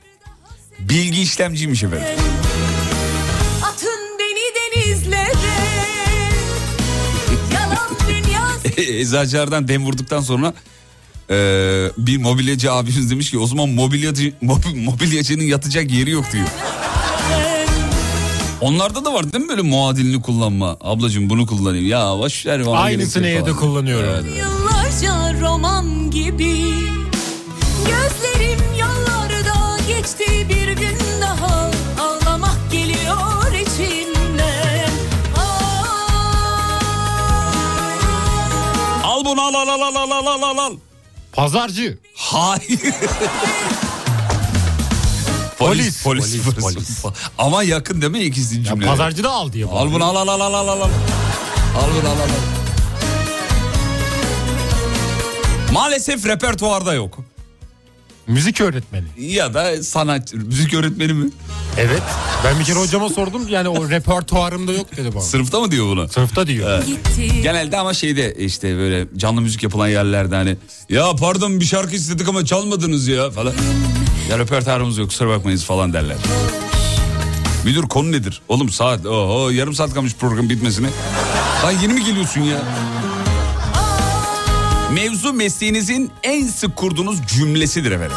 [0.78, 2.06] Bilgi işlemciymiş efendim.
[3.64, 5.32] Atın beni denizlere.
[7.54, 8.42] Yalan dünya
[9.00, 10.54] Eczacılardan dem vurduktan sonra
[11.30, 11.34] e,
[11.98, 16.46] bir mobilyacı abimiz demiş ki o zaman mobilyacı mob- mobilyacının yatacak yeri yok diyor.
[18.60, 20.76] Onlarda da var değil mi böyle muadilini kullanma?
[20.80, 21.86] Ablacığım bunu kullanayım.
[21.86, 22.62] Ya boş ver.
[22.74, 24.08] Aynısını evde kullanıyorum.
[24.10, 24.38] Evet, evet.
[24.38, 26.54] Yıllarca roman gibi
[27.86, 34.90] Gözlerim yollarda geçti bir gün daha Ağlamak geliyor içimden
[39.04, 40.72] Al bunu al al al al al al al al.
[41.32, 41.98] Pazarcı.
[42.16, 42.80] Hayır.
[45.68, 47.04] Polis, polis, polis, polis.
[47.38, 48.88] Ama yakın değil mi ikisinin cümleleri?
[48.90, 49.66] Pazarcı da al diye.
[49.66, 50.80] Al bunu al al al al al al.
[50.80, 50.88] Al
[52.00, 52.28] bunu al al al.
[55.72, 57.18] Maalesef repertuarda yok.
[58.26, 59.04] Müzik öğretmeni.
[59.18, 61.30] Ya da sanat, müzik öğretmeni mi?
[61.78, 62.02] Evet.
[62.44, 65.22] Ben bir kere hocama sordum yani o repertuarımda yok dedi bana.
[65.22, 66.08] Sınıfta mı diyor bunu?
[66.08, 66.84] Sınıfta diyor.
[67.42, 70.56] Genelde ama şeyde işte böyle canlı müzik yapılan yerlerde hani
[70.88, 73.52] ya pardon bir şarkı istedik ama çalmadınız ya falan.
[74.30, 76.16] Ya repertuarımız yok kusura bakmayınız falan derler.
[77.64, 78.42] Müdür konu nedir?
[78.48, 80.88] Oğlum saat oho yarım saat kalmış program bitmesine.
[81.62, 82.58] Daha yeni mi geliyorsun ya?
[84.92, 88.16] Mevzu mesleğinizin en sık kurduğunuz cümlesidir efendim.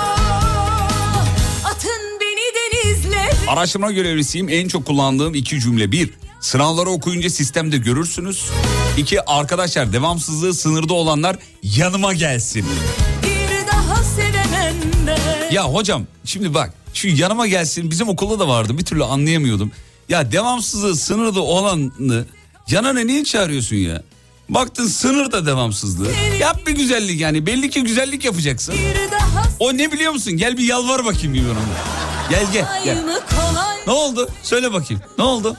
[3.47, 4.49] Araştırma görevlisiyim.
[4.49, 5.91] En çok kullandığım iki cümle.
[5.91, 6.09] Bir,
[6.41, 8.45] sınavları okuyunca sistemde görürsünüz.
[8.97, 12.65] İki, arkadaşlar devamsızlığı sınırda olanlar yanıma gelsin.
[15.51, 19.71] Ya hocam şimdi bak şu yanıma gelsin bizim okulda da vardı bir türlü anlayamıyordum.
[20.09, 22.25] Ya devamsızlığı sınırda olanı
[22.69, 24.01] yanına niye çağırıyorsun ya?
[24.49, 26.11] Baktın sınırda devamsızlığı.
[26.39, 28.75] Yap bir güzellik yani belli ki güzellik yapacaksın.
[29.59, 30.33] O ne biliyor musun?
[30.37, 31.59] Gel bir yalvar bakayım bir bana.
[32.29, 32.97] Gel gel gel.
[33.87, 34.29] Ne oldu?
[34.43, 35.03] Söyle bakayım.
[35.17, 35.57] Ne oldu?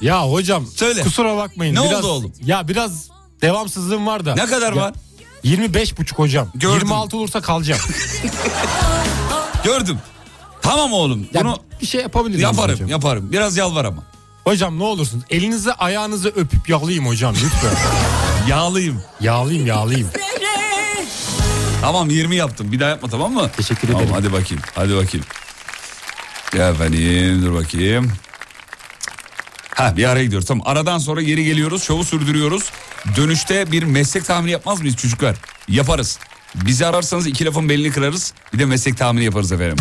[0.00, 1.02] Ya hocam Söyle.
[1.02, 1.74] kusura bakmayın.
[1.74, 2.32] Ne biraz, oldu oğlum?
[2.44, 3.08] Ya biraz
[3.42, 4.34] devamsızlığım var da.
[4.34, 4.94] Ne kadar Ya, var?
[5.42, 6.48] 25 buçuk hocam.
[6.54, 6.78] Gördüm.
[6.78, 7.80] 26 olursa kalacağım.
[9.64, 9.98] Gördüm.
[10.62, 11.26] Tamam oğlum.
[11.32, 12.88] Ya Bunu bir şey yapabiliriz yaparım hocam.
[12.88, 13.32] yaparım.
[13.32, 14.02] Biraz yalvar ama.
[14.44, 17.70] Hocam ne olursun elinizi ayağınızı öpüp yağlayayım hocam lütfen.
[18.48, 19.02] Yağlayayım.
[19.20, 20.08] yağlayayım yağlayayım.
[21.80, 22.72] Tamam 20 yaptım.
[22.72, 23.50] Bir daha yapma tamam mı?
[23.56, 24.14] Teşekkür Tamam, ederim.
[24.14, 24.62] hadi bakayım.
[24.74, 25.26] Hadi bakayım.
[26.56, 28.12] Ya efendim dur bakayım.
[29.76, 30.48] Ha bir araya gidiyoruz.
[30.48, 31.82] Tamam aradan sonra geri geliyoruz.
[31.82, 32.62] Şovu sürdürüyoruz.
[33.16, 35.36] Dönüşte bir meslek tahmini yapmaz mıyız çocuklar?
[35.68, 36.18] Yaparız.
[36.54, 38.32] Bizi ararsanız iki lafın belini kırarız.
[38.54, 39.76] Bir de meslek tahmini yaparız efendim.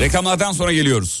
[0.00, 1.20] Reklamlardan sonra geliyoruz.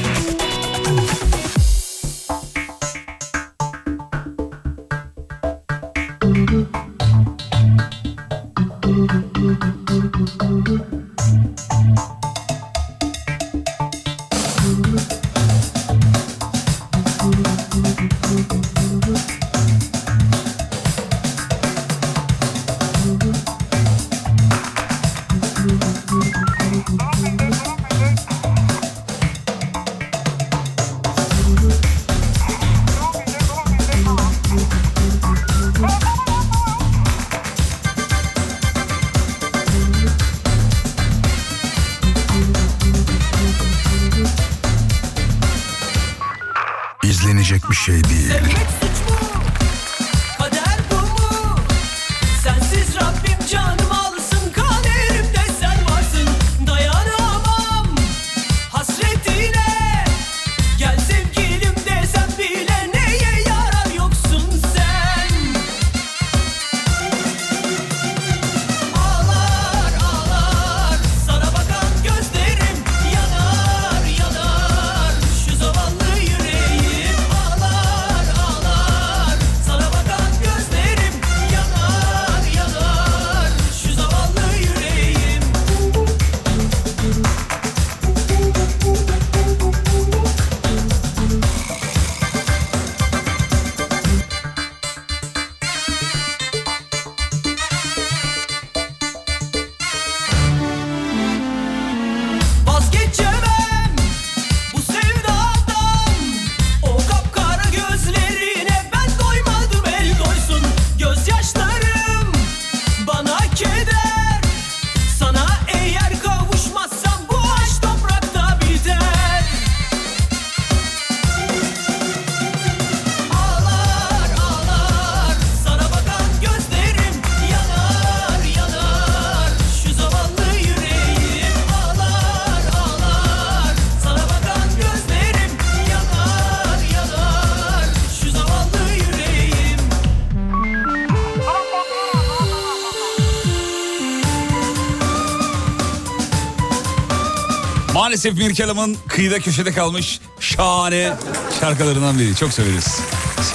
[148.21, 151.13] Maalesef Mirkelam'ın kıyıda köşede kalmış şahane
[151.59, 152.35] şarkılarından biri.
[152.35, 152.99] Çok severiz.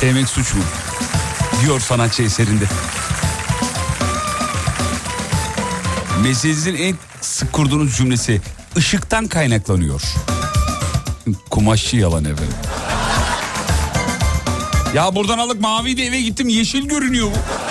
[0.01, 0.63] Sevmek suç mu?
[1.63, 2.65] Diyor sanatçı eserinde.
[6.23, 8.41] Mesleğinizin en sık kurduğunuz cümlesi
[8.77, 10.03] ışıktan kaynaklanıyor.
[11.51, 12.55] Kumaşçı yalan efendim.
[14.95, 17.66] Ya buradan alıp mavi de eve gittim yeşil görünüyor bu.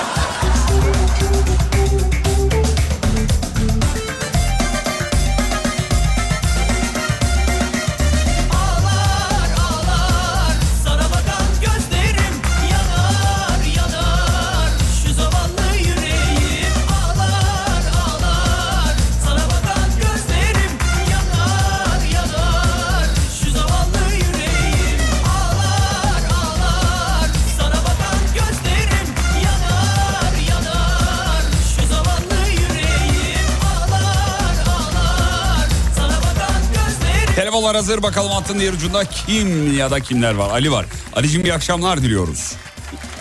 [37.76, 40.50] Telefonlar hazır bakalım hattın diğer ucunda kim ya da kimler var?
[40.50, 40.86] Ali var.
[41.14, 42.54] Ali'cim iyi akşamlar diliyoruz.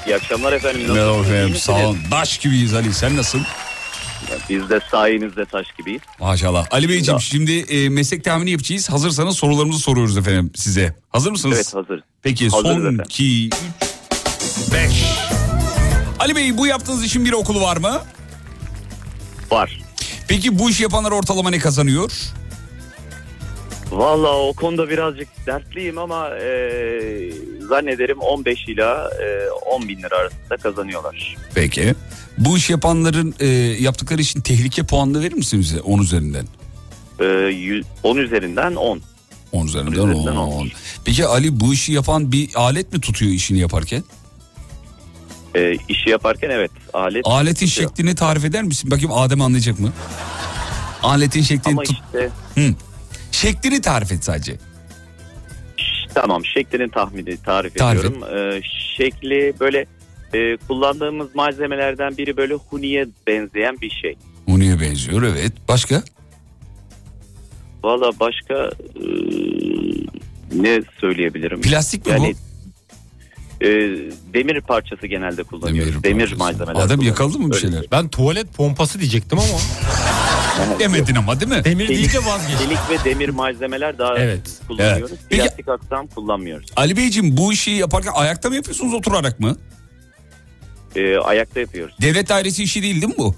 [0.07, 0.93] İyi akşamlar efendim.
[0.93, 1.99] Merhaba efendim sağ olun.
[2.11, 3.47] Daş gibiyiz Ali sen nasılsın?
[4.51, 6.01] Biz de sayenizde taş gibiyiz.
[6.21, 6.67] Maşallah.
[6.71, 8.91] Ali Beyciğim şimdi e, meslek tahmini yapacağız.
[8.91, 10.95] Hazırsanız sorularımızı soruyoruz efendim size.
[11.09, 11.57] Hazır mısınız?
[11.57, 12.03] Evet hazır.
[12.23, 13.05] Peki Hazırız son efendim.
[13.07, 13.53] 2, 3,
[14.73, 15.05] 5.
[16.19, 18.03] Ali Bey bu yaptığınız işin bir okulu var mı?
[19.51, 19.81] Var.
[20.29, 22.13] Peki bu iş yapanlar ortalama ne kazanıyor?
[23.99, 26.49] Valla o konuda birazcık dertliyim ama e,
[27.69, 31.37] zannederim 15 ila e, 10 bin lira arasında kazanıyorlar.
[31.55, 31.95] Peki.
[32.39, 33.47] Bu iş yapanların e,
[33.83, 36.47] yaptıkları için tehlike puanını verir misin bize 10 üzerinden?
[37.21, 39.01] E, yüz- 10 üzerinden 10.
[39.53, 40.69] 10 üzerinden üzerinden 10.
[41.05, 44.05] Peki Ali bu işi yapan bir alet mi tutuyor işini yaparken?
[45.55, 47.27] E, işi yaparken evet alet.
[47.27, 48.91] Aletin şeklini tarif eder misin?
[48.91, 49.93] Bakayım Adem anlayacak mı?
[51.03, 51.97] Aletin şeklini Ama tut...
[52.07, 52.75] işte Hı.
[53.35, 54.57] Şeklini tarif et sadece.
[56.15, 58.11] tamam şeklini tahmini tarif, Tarif et.
[58.11, 58.37] ediyorum.
[58.39, 58.61] E,
[58.97, 59.87] şekli böyle
[60.35, 64.17] e, kullandığımız malzemelerden biri böyle huniye benzeyen bir şey.
[64.47, 65.53] Uni'ye benziyor evet.
[65.69, 66.03] Başka?
[67.85, 69.05] Valla başka e,
[70.53, 71.61] ne söyleyebilirim?
[71.61, 72.35] Plastik mi yani,
[73.61, 73.67] e,
[74.35, 76.05] demir parçası genelde kullanıyoruz.
[76.05, 76.81] Demir, malzemeler.
[76.81, 77.85] Adem yakaladı mı bir Öyle şeyler?
[77.93, 79.49] Ben tuvalet pompası diyecektim ama.
[80.79, 81.65] Demedin ama değil mi?
[81.65, 82.69] Demir Delik, deyince vazgeçtim.
[82.71, 84.41] delik ve demir malzemeler daha Evet.
[84.69, 85.11] kullanıyoruz.
[85.11, 85.21] Evet.
[85.31, 86.67] Peki- Plastik aksam kullanmıyoruz.
[86.77, 89.57] Ali Beyciğim bu işi yaparken ayakta mı yapıyorsunuz oturarak mı?
[90.97, 91.95] E, ayakta yapıyoruz.
[92.03, 93.35] Devlet dairesi işi değil değil mi bu?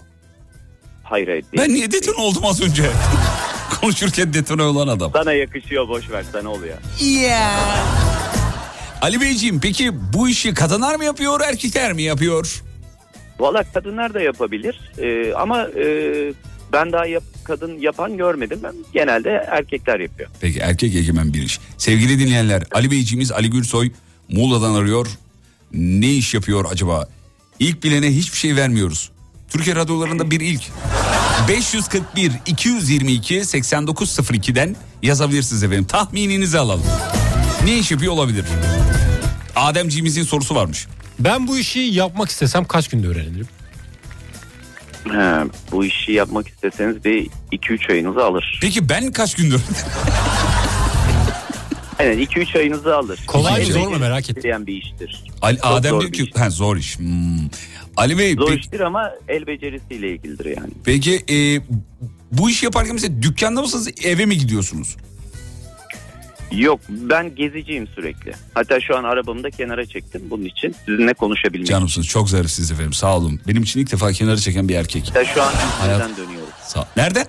[1.05, 1.45] Hayır hayır.
[1.53, 1.73] Ben değil.
[1.73, 2.83] niye detone oldum az önce?
[3.81, 5.11] Konuşurken detone olan adam.
[5.13, 6.77] Sana yakışıyor boş ver sana oluyor.
[9.07, 12.63] Ali Beyciğim peki bu işi kadınlar mı yapıyor erkekler mi yapıyor?
[13.39, 15.85] Valla kadınlar da yapabilir E, ama e,
[16.73, 18.61] ben daha yap, kadın yapan görmedim.
[18.63, 20.31] Ben genelde erkekler yapıyor.
[20.41, 21.59] Peki erkek egemen bir iş.
[21.79, 23.91] Sevgili dinleyenler Ali Beyciğimiz Ali Gürsoy
[24.29, 25.07] Muğla'dan arıyor.
[25.73, 27.09] Ne iş yapıyor acaba?
[27.59, 29.11] İlk bilene hiçbir şey vermiyoruz.
[29.49, 30.63] Türkiye radyolarında bir ilk.
[31.49, 35.85] 541 222 8902'den yazabilirsiniz efendim.
[35.85, 36.87] Tahmininizi alalım.
[37.67, 38.45] Ne iş yapıyor olabilir?
[39.57, 40.87] Ademciğimizin sorusu varmış.
[41.19, 43.49] Ben bu işi yapmak istesem kaç günde öğrenirim?
[45.05, 48.59] He, bu işi yapmak isteseniz bir 2-3 ayınızı alır.
[48.63, 49.61] Peki ben kaç gündür?
[51.99, 53.21] Aynen 2-3 ayınızı alır.
[53.27, 54.67] Kolay mı, zor mu merak ettim.
[54.67, 55.25] bir iştir.
[55.43, 56.41] Ali, Çok Adem diyor ki iş.
[56.41, 56.99] ha, zor iş.
[56.99, 57.39] Hmm.
[57.97, 60.71] Ali Bey Zor peki, iştir ama el becerisiyle ilgilidir yani.
[60.85, 61.61] peki e,
[62.33, 64.97] bu işi yaparken mesela dükkanda mısınız eve mi gidiyorsunuz?
[66.53, 68.33] Yok ben geziciyim sürekli.
[68.55, 71.67] Hatta şu an arabamı da kenara çektim bunun için sizinle konuşabilmek.
[71.69, 73.41] Canımsınız çok zarifsiniz efendim sağ olun.
[73.49, 75.05] Benim için ilk defa kenara çeken bir erkek.
[75.09, 76.49] Hatta şu an İzmir'den Hayat- dönüyoruz.
[76.67, 76.89] Sağ...
[76.97, 77.27] Nerede?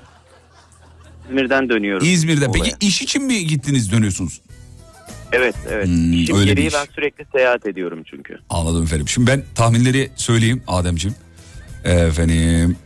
[1.30, 2.08] İzmir'den dönüyoruz.
[2.08, 2.46] İzmir'de.
[2.46, 2.78] Peki Olaya.
[2.80, 4.42] iş için mi gittiniz dönüyorsunuz?
[5.32, 5.86] Evet evet.
[5.88, 8.40] Hmm, İşim öyle gereği ben sürekli seyahat ediyorum çünkü.
[8.50, 9.08] Anladım efendim.
[9.08, 11.16] Şimdi ben tahminleri söyleyeyim Ademciğim.
[11.86, 12.78] Efendim.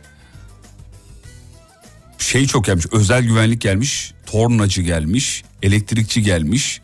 [2.18, 2.86] Şey çok gelmiş.
[2.92, 4.14] Özel güvenlik gelmiş.
[4.36, 5.44] Tornacı gelmiş.
[5.62, 6.80] Elektrikçi gelmiş.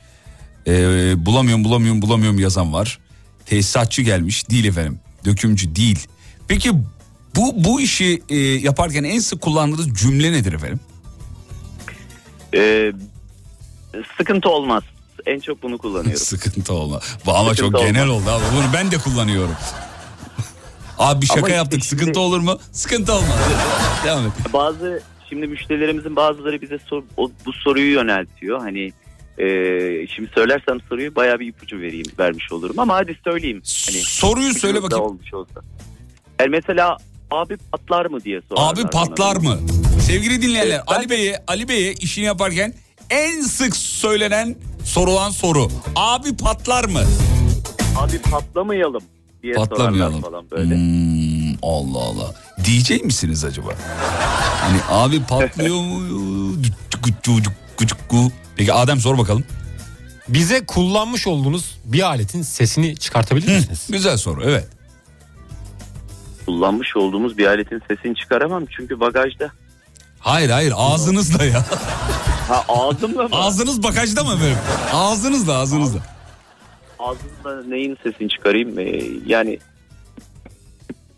[0.66, 2.99] Ee, bulamıyorum bulamıyorum bulamıyorum yazan var.
[3.46, 4.51] Tesisatçı gelmiş.
[4.51, 5.01] Değil efendim.
[5.24, 6.07] Dökümcü değil.
[6.49, 6.72] Peki
[7.36, 10.80] bu bu işi e, yaparken en sık kullandığınız cümle nedir efendim?
[12.55, 12.92] Ee,
[14.18, 14.82] sıkıntı olmaz.
[15.26, 16.16] En çok bunu kullanıyorum.
[16.24, 17.01] Sıkıntı olma.
[17.26, 18.22] Bu ama Sıkıntı çok genel olmaz.
[18.22, 18.57] oldu abi.
[18.57, 19.55] Bunu ben de kullanıyorum.
[20.99, 21.84] Abi bir şaka Ama işte yaptık.
[21.84, 22.59] şimdi- Sıkıntı olur mu?
[22.72, 23.38] Sıkıntı olmaz.
[24.05, 24.32] Devam et.
[24.53, 28.59] Bazı şimdi müşterilerimizin bazıları bize sor- o- bu soruyu yöneltiyor.
[28.61, 28.93] Hani
[29.39, 29.47] e,
[30.07, 33.62] şimdi söylersem soruyu bayağı bir ipucu vereyim vermiş olurum ama hadi söyleyeyim.
[33.87, 35.05] Hani Soruyu söyle bakayım.
[35.05, 35.61] Olmuş olsa.
[36.41, 36.97] Yani mesela
[37.31, 38.72] abi patlar mı diye sorarlar.
[38.72, 38.91] Abi bana.
[38.91, 39.59] patlar mı?
[40.01, 42.74] Sevgili dinleyenler Evet, ben- Ali Bey'e Ali Bey'e işini yaparken
[43.11, 45.68] en sık söylenen sorulan soru.
[45.97, 47.03] Abi patlar mı?
[47.99, 49.03] Abi patlamayalım
[49.43, 50.20] diye Patlamayalım.
[50.20, 50.74] sorarlar falan böyle.
[50.74, 52.34] Hmm, Allah Allah.
[52.64, 53.68] DJ misiniz acaba?
[54.61, 56.01] Hani abi patlıyor mu?
[58.57, 59.45] Peki Adem sor bakalım.
[60.28, 63.86] Bize kullanmış olduğunuz bir aletin sesini çıkartabilir misiniz?
[63.91, 64.68] Güzel soru evet.
[66.47, 69.51] Kullanmış olduğumuz bir aletin sesini çıkaramam çünkü bagajda.
[70.20, 71.64] Hayır hayır ağzınızla ya.
[72.49, 73.28] Ha ağzımla mı?
[73.32, 74.59] Ağzınız bagajda mı efendim?
[74.93, 75.99] Ağzınızla ağzınızla.
[76.99, 78.78] Ağzımla neyin sesini çıkarayım?
[78.78, 79.59] Ee, yani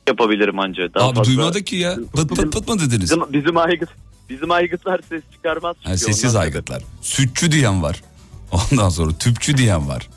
[0.09, 0.95] yapabilirim anca.
[0.95, 1.31] Daha Abi fazla.
[1.31, 1.97] duymadık ki ya.
[2.15, 3.03] Pıt pıt pıt mı dediniz?
[3.03, 3.89] Bizim, bizim aygıt
[4.31, 5.77] bizim aygıtlar ses çıkarmaz.
[5.85, 6.41] Çünkü sessiz ondan.
[6.45, 6.83] aygıtlar.
[7.01, 8.03] Sütçü diyen var.
[8.73, 10.09] Ondan sonra tüpçü diyen var.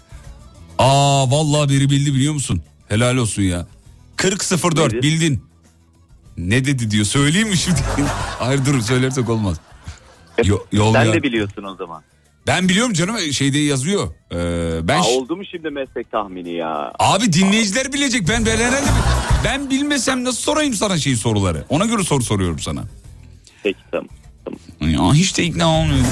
[0.79, 2.61] Aa vallahi biri bildi biliyor musun?
[2.87, 3.67] Helal olsun ya.
[4.23, 5.01] 4004 Nedir?
[5.03, 5.43] bildin.
[6.37, 7.05] Ne dedi diyor.
[7.05, 7.79] Söyleyeyim mi şimdi?
[8.39, 9.57] Hayır dur söylersek olmaz.
[10.43, 11.13] Yo, yol Sen ya.
[11.13, 12.03] de biliyorsun o zaman.
[12.47, 14.07] Ben biliyorum canım şeyde yazıyor.
[14.31, 16.91] Ee, ben Aa, oldu mu şimdi meslek tahmini ya?
[16.99, 18.27] Abi dinleyiciler bilecek.
[18.29, 18.87] Ben ben herhalde
[19.45, 21.65] ben bilmesem nasıl sorayım sana şey soruları?
[21.69, 22.83] Ona göre soru soruyorum sana.
[23.63, 24.07] Peki tamam.
[24.81, 26.05] Ya hiç de ikna olmuyor.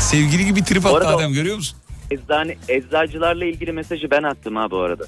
[0.00, 1.78] Sevgili gibi trip attı adam görüyor musun?
[2.10, 5.04] Eczane, eczacılarla ilgili mesajı ben attım ha bu arada.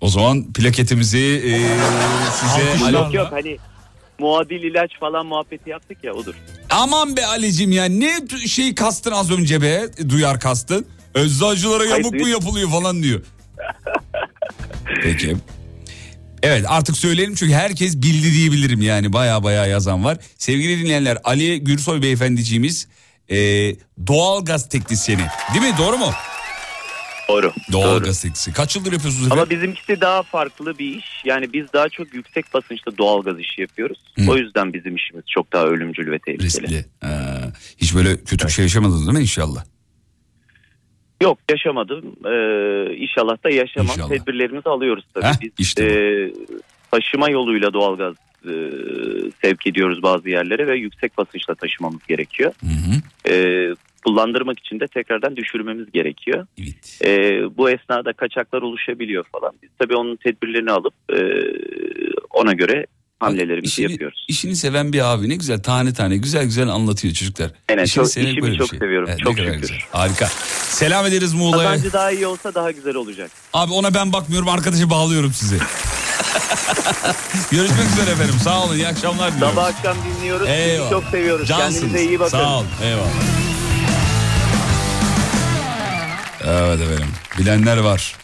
[0.00, 1.52] O zaman plaketimizi e,
[2.32, 2.90] size...
[2.92, 3.56] Yok yok hani
[4.18, 6.34] muadil ilaç falan muhabbeti yaptık ya odur.
[6.70, 8.12] Aman be Ali'cim ya ne
[8.46, 10.86] şey kastın az önce be duyar kastın.
[11.14, 13.20] Eczacılara yamuk mu yapılıyor falan diyor.
[15.02, 15.36] Peki.
[16.42, 20.18] Evet artık söyleyelim çünkü herkes bildi diyebilirim yani baya baya yazan var.
[20.38, 22.88] Sevgili dinleyenler Ali Gürsoy beyefendiciğimiz
[23.28, 23.36] e,
[24.06, 25.22] doğal gaz teknisyeni
[25.54, 26.10] değil mi doğru mu?
[27.28, 27.52] Doğru.
[27.72, 28.04] Doğal doğru.
[28.04, 28.56] gaz teknisyeni.
[28.56, 29.56] Kaç yıldır yapıyorsunuz Ama efendim?
[29.60, 31.04] bizimkisi daha farklı bir iş.
[31.24, 33.98] Yani biz daha çok yüksek basınçta doğalgaz işi yapıyoruz.
[34.28, 36.46] O yüzden bizim işimiz çok daha ölümcül ve tehlikeli.
[36.46, 36.84] Riskli.
[37.04, 37.08] Ee,
[37.76, 39.64] hiç böyle kötü bir şey yaşamadınız değil mi inşallah?
[41.22, 42.04] Yok yaşamadım.
[42.24, 43.92] Ee, inşallah da yaşamam.
[43.96, 44.08] İnşallah.
[44.08, 45.24] Tedbirlerimizi alıyoruz tabii.
[45.26, 46.32] Heh, Biz işte e,
[46.90, 48.14] taşıma yoluyla doğalgaz
[48.44, 48.52] e,
[49.42, 52.52] sevk ediyoruz bazı yerlere ve yüksek basınçla taşımamız gerekiyor.
[53.28, 53.34] E,
[54.04, 56.46] kullandırmak için de tekrardan düşürmemiz gerekiyor.
[57.04, 57.08] E,
[57.56, 59.52] bu esnada kaçaklar oluşabiliyor falan.
[59.62, 61.18] Biz tabii onun tedbirlerini alıp e,
[62.30, 62.86] ona göre
[63.20, 64.24] hamlelerimizi İşini, yapıyoruz.
[64.28, 67.50] işini seven bir abi ne güzel tane tane güzel güzel anlatıyor çocuklar.
[67.70, 68.78] Aynen, İşini çok- işimi böyle çok şey.
[68.78, 69.54] seviyorum, Evet, çok şükür.
[69.60, 69.76] güzel.
[69.92, 70.26] Harika.
[70.68, 71.70] Selam ederiz Muğla'ya.
[71.70, 73.30] Kazancı daha iyi olsa daha güzel olacak.
[73.52, 75.58] Abi ona ben bakmıyorum arkadaşı bağlıyorum sizi.
[77.50, 79.54] Görüşmek üzere efendim sağ olun iyi akşamlar diliyorum.
[79.54, 80.46] Sabah akşam dinliyoruz.
[80.48, 80.90] Sizi Eyvallah.
[80.90, 81.48] çok seviyoruz.
[81.48, 81.80] Cansınız.
[81.80, 82.30] Kendinize iyi bakın.
[82.30, 83.47] Sağ olun eyvallah.
[86.48, 87.06] Evet efendim
[87.38, 88.14] bilenler var.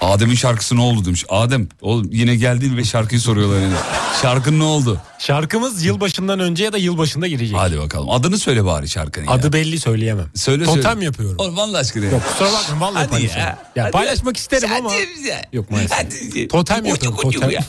[0.00, 1.24] Adem'in şarkısı ne oldu demiş.
[1.28, 3.74] Adem oğlum yine geldin ve şarkıyı soruyorlar yine.
[4.22, 5.00] Şarkın ne oldu?
[5.18, 7.56] Şarkımız yılbaşından önce ya da yılbaşında girecek.
[7.58, 9.32] Hadi bakalım adını söyle bari şarkının ya.
[9.32, 10.26] Adı belli söyleyemem.
[10.34, 11.04] Söyle Totem söyle.
[11.04, 11.36] yapıyorum.
[11.38, 12.04] Oğlum vallahi aşkına.
[12.04, 13.46] Yok kusura bakmayın vallahi Hadi paylaşamam.
[13.48, 13.58] ya.
[13.76, 13.92] Ya, Hadi.
[13.92, 14.90] paylaşmak isterim ama.
[14.92, 15.42] Hadi bize.
[15.52, 15.98] Yok maalesef.
[15.98, 16.48] Hadi.
[16.48, 17.50] Totem yapıyorum totem.
[17.50, 17.60] ya.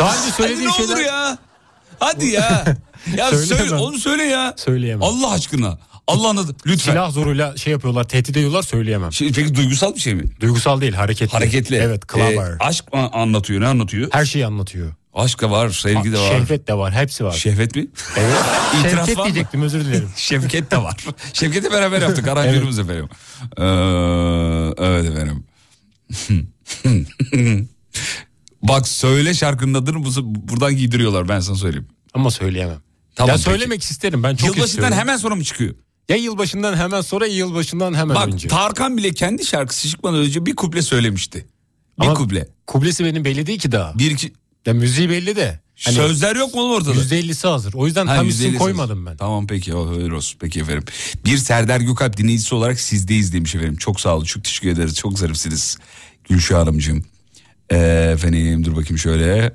[0.00, 1.04] Daha önce söylediğim Hadi şeyler.
[1.04, 1.38] ya.
[2.00, 2.64] Hadi ya.
[3.16, 4.54] ya söyle, onu söyle ya.
[4.56, 5.02] Söyleyemem.
[5.02, 5.78] Allah aşkına.
[6.06, 6.56] Allah'ın adı.
[6.66, 6.92] Lütfen.
[6.92, 9.12] Silah zoruyla şey yapıyorlar tehdit ediyorlar söyleyemem.
[9.12, 10.24] Şey, peki duygusal bir şey mi?
[10.40, 11.32] Duygusal değil hareketli.
[11.32, 11.76] Hareketli.
[11.76, 12.50] Evet clever.
[12.50, 14.08] Ee, aşk mı anlatıyor ne anlatıyor?
[14.12, 14.92] Her şeyi anlatıyor.
[15.14, 16.28] Aşk da var, sevgi de var.
[16.28, 17.32] Şehvet de var hepsi var.
[17.32, 17.86] Şehvet mi?
[18.16, 18.36] Evet.
[18.80, 20.08] İtiraz Şevket var diyecektim özür dilerim.
[20.16, 20.96] Şevket de var.
[21.32, 23.08] Şevket'i beraber yaptık aranjörümüz efendim.
[23.58, 23.64] Ee,
[24.86, 25.44] evet efendim.
[28.62, 29.32] Bak söyle
[30.22, 31.88] bu- buradan giydiriyorlar ben sana söyleyeyim.
[32.14, 32.78] Ama söyleyemem.
[33.14, 33.44] Tamam, ya peki.
[33.44, 34.96] söylemek isterim ben çok Yılbaşından istiyorum.
[34.96, 35.74] hemen sonra mı çıkıyor?
[36.08, 38.48] Ya yılbaşından hemen sonra ya yılbaşından hemen Bak önce.
[38.48, 41.46] Tarkan bile kendi şarkısı çıkmadan önce bir kuple söylemişti.
[42.00, 42.48] Bir Ama kuple.
[42.66, 43.98] Kublesi benim belli değil ki daha.
[43.98, 44.32] Bir iki...
[44.66, 45.60] Ya müziği belli de.
[45.84, 46.94] Hani Sözler yok mu oğlum ortada?
[46.94, 47.74] %50'si hazır.
[47.74, 49.16] O yüzden Ha, tam %50'si isim koymadım ben.
[49.16, 50.38] Tamam peki öyle olsun.
[50.40, 50.84] Peki efendim.
[51.24, 53.76] Bir Serdar Gökalp dinleyicisi olarak sizdeyiz demiş efendim.
[53.76, 54.24] Çok sağ olun.
[54.24, 54.94] Çok teşekkür ederiz.
[54.94, 55.78] Çok zarifsiniz.
[56.28, 57.04] Gülşah Hanımcığım.
[57.72, 59.52] Ee, efendim dur bakayım şöyle.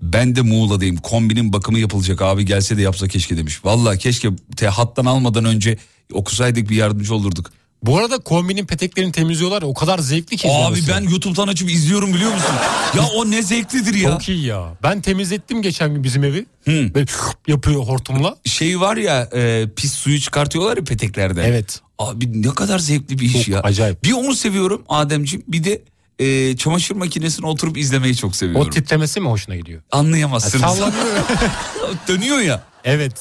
[0.00, 0.96] Ben de Muğla'dayım.
[0.96, 3.64] Kombinin bakımı yapılacak abi gelse de yapsa keşke demiş.
[3.64, 5.78] Vallahi keşke te hattan almadan önce
[6.12, 7.50] okusaydık bir yardımcı olurduk.
[7.82, 10.48] Bu arada kombinin peteklerini temizliyorlar ya, o kadar zevkli ki.
[10.50, 12.54] Abi ben YouTube'dan açıp izliyorum biliyor musun?
[12.96, 14.10] ya o ne zevklidir ya.
[14.10, 14.76] Çok iyi ya.
[14.82, 16.46] Ben temizlettim geçen gün bizim evi.
[16.66, 17.06] Böyle
[17.46, 18.36] yapıyor hortumla.
[18.44, 21.44] Şey var ya e, pis suyu çıkartıyorlar ya peteklerden.
[21.44, 21.80] Evet.
[21.98, 23.60] Abi ne kadar zevkli bir iş Çok ya.
[23.60, 24.04] acayip.
[24.04, 25.82] Bir onu seviyorum Ademciğim bir de
[26.18, 28.66] e, çamaşır makinesine oturup izlemeyi çok seviyorum.
[28.66, 29.82] O titremesi mi hoşuna gidiyor?
[29.92, 30.64] Anlayamazsınız.
[30.64, 31.06] Sallanıyor.
[32.08, 32.62] Dönüyor ya.
[32.84, 33.12] evet.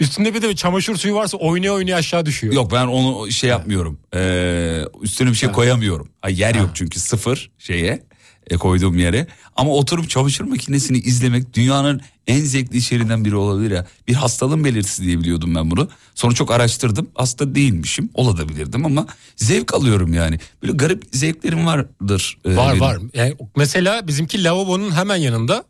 [0.00, 2.54] Üstünde bir de çamaşır suyu varsa oynaya oynaya aşağı düşüyor.
[2.54, 3.98] Yok ben onu şey yapmıyorum.
[4.14, 6.08] Ee, üstüne bir şey koyamıyorum.
[6.22, 8.02] Ay, yer yok çünkü sıfır şeye
[8.50, 9.26] e, koyduğum yere.
[9.56, 13.86] Ama oturup çamaşır makinesini izlemek dünyanın en zevkli işlerinden biri olabilir ya.
[14.08, 15.88] Bir hastalığın belirtisi diye biliyordum ben bunu.
[16.14, 17.08] Sonra çok araştırdım.
[17.14, 18.10] Hasta değilmişim.
[18.14, 19.06] Olabilirdim ama
[19.36, 20.38] zevk alıyorum yani.
[20.62, 22.38] Böyle garip zevklerim vardır.
[22.44, 22.80] e, Var benim.
[22.80, 22.98] var.
[23.14, 25.64] Yani mesela bizimki lavabonun hemen yanında.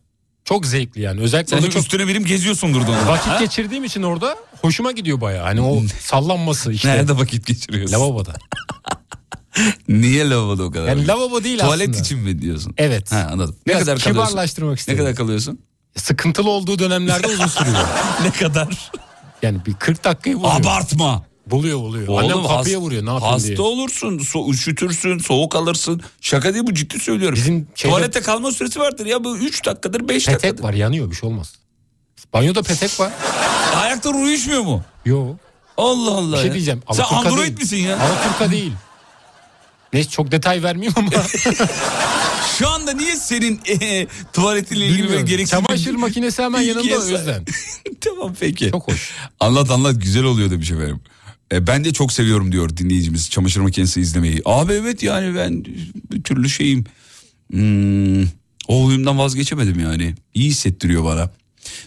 [0.44, 1.20] Çok zevkli yani.
[1.20, 3.38] Özellikle Sen çok üstüne birim geziyorsundur da vakit Ha?
[3.40, 5.44] geçirdiğim için orada hoşuma gidiyor baya.
[5.44, 6.88] Hani o sallanması işte.
[6.88, 7.94] Nerede vakit geçiriyorsun?
[7.94, 8.34] Lavaboda.
[9.88, 10.88] Niye lavaboda o kadar?
[10.88, 12.04] Yani lavabo değil Tuvalet aslında.
[12.04, 12.74] için mi diyorsun?
[12.76, 13.12] Evet.
[13.12, 13.56] Ha anladım.
[13.66, 14.26] Ne Biraz kadar kalıyorsun?
[14.30, 14.98] kibarlaştırmak Ne istedim.
[14.98, 15.58] kadar kalıyorsun?
[15.96, 17.76] Sıkıntılı olduğu dönemlerde uzun sürüyor.
[18.22, 18.90] ne kadar?
[19.42, 20.60] Yani bir 40 dakikayı buluyor.
[20.60, 21.24] Abartma.
[21.46, 22.08] Buluyor buluyor.
[22.08, 23.60] Oğlum, Annem kapıya hast- vuruyor ne yapayım Hasta diye.
[23.60, 26.00] olursun, so- üşütürsün, soğuk alırsın.
[26.20, 27.36] Şaka değil bu ciddi söylüyorum.
[27.36, 30.62] Bizim şeyde- Tuvalette kalma süresi vardır ya bu 3 dakikadır 5 Petek dakikadır.
[30.64, 31.54] var yanıyor bir şey olmaz.
[32.32, 33.12] Banyoda petek var.
[33.76, 34.82] Ayakta uyuşmuyor mu?
[35.04, 35.26] Yo.
[35.76, 36.54] Allah Allah Bir şey ya.
[36.54, 36.82] diyeceğim.
[36.92, 37.58] Sen android değil.
[37.58, 37.98] misin ya?
[37.98, 38.72] Alaturka değil.
[39.92, 41.10] Neyse çok detay vermeyeyim ama.
[42.58, 45.26] Şu anda niye senin e, tuvaletinle ilgili böyle Bilmiyorum.
[45.26, 47.44] gereksiz Çamaşır makinesi hemen yanında o yüzden.
[48.00, 48.70] tamam peki.
[48.70, 49.10] Çok hoş.
[49.40, 51.00] Anlat anlat güzel oluyor demiş efendim.
[51.52, 54.42] E, ben de çok seviyorum diyor dinleyicimiz çamaşır makinesi izlemeyi.
[54.44, 55.64] Abi evet yani ben
[56.12, 56.84] bir türlü şeyim.
[57.50, 58.22] Hmm,
[58.68, 60.14] o huyumdan vazgeçemedim yani.
[60.34, 61.30] İyi hissettiriyor bana.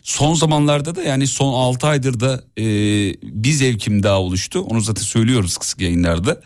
[0.03, 2.63] Son zamanlarda da yani son 6 aydır da e,
[3.23, 4.59] bir zevkim daha oluştu.
[4.59, 6.41] Onu zaten söylüyoruz kısık yayınlarda.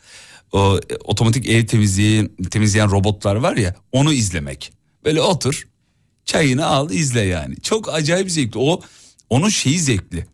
[0.52, 4.72] O, e, otomatik ev temizleyen, temizleyen robotlar var ya onu izlemek.
[5.06, 5.68] Böyle otur
[6.28, 7.56] Çayını al izle yani.
[7.62, 8.60] Çok acayip zevkli.
[8.60, 8.82] O
[9.30, 10.26] onun şeyi zevkli.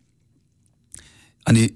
[1.44, 1.70] Hani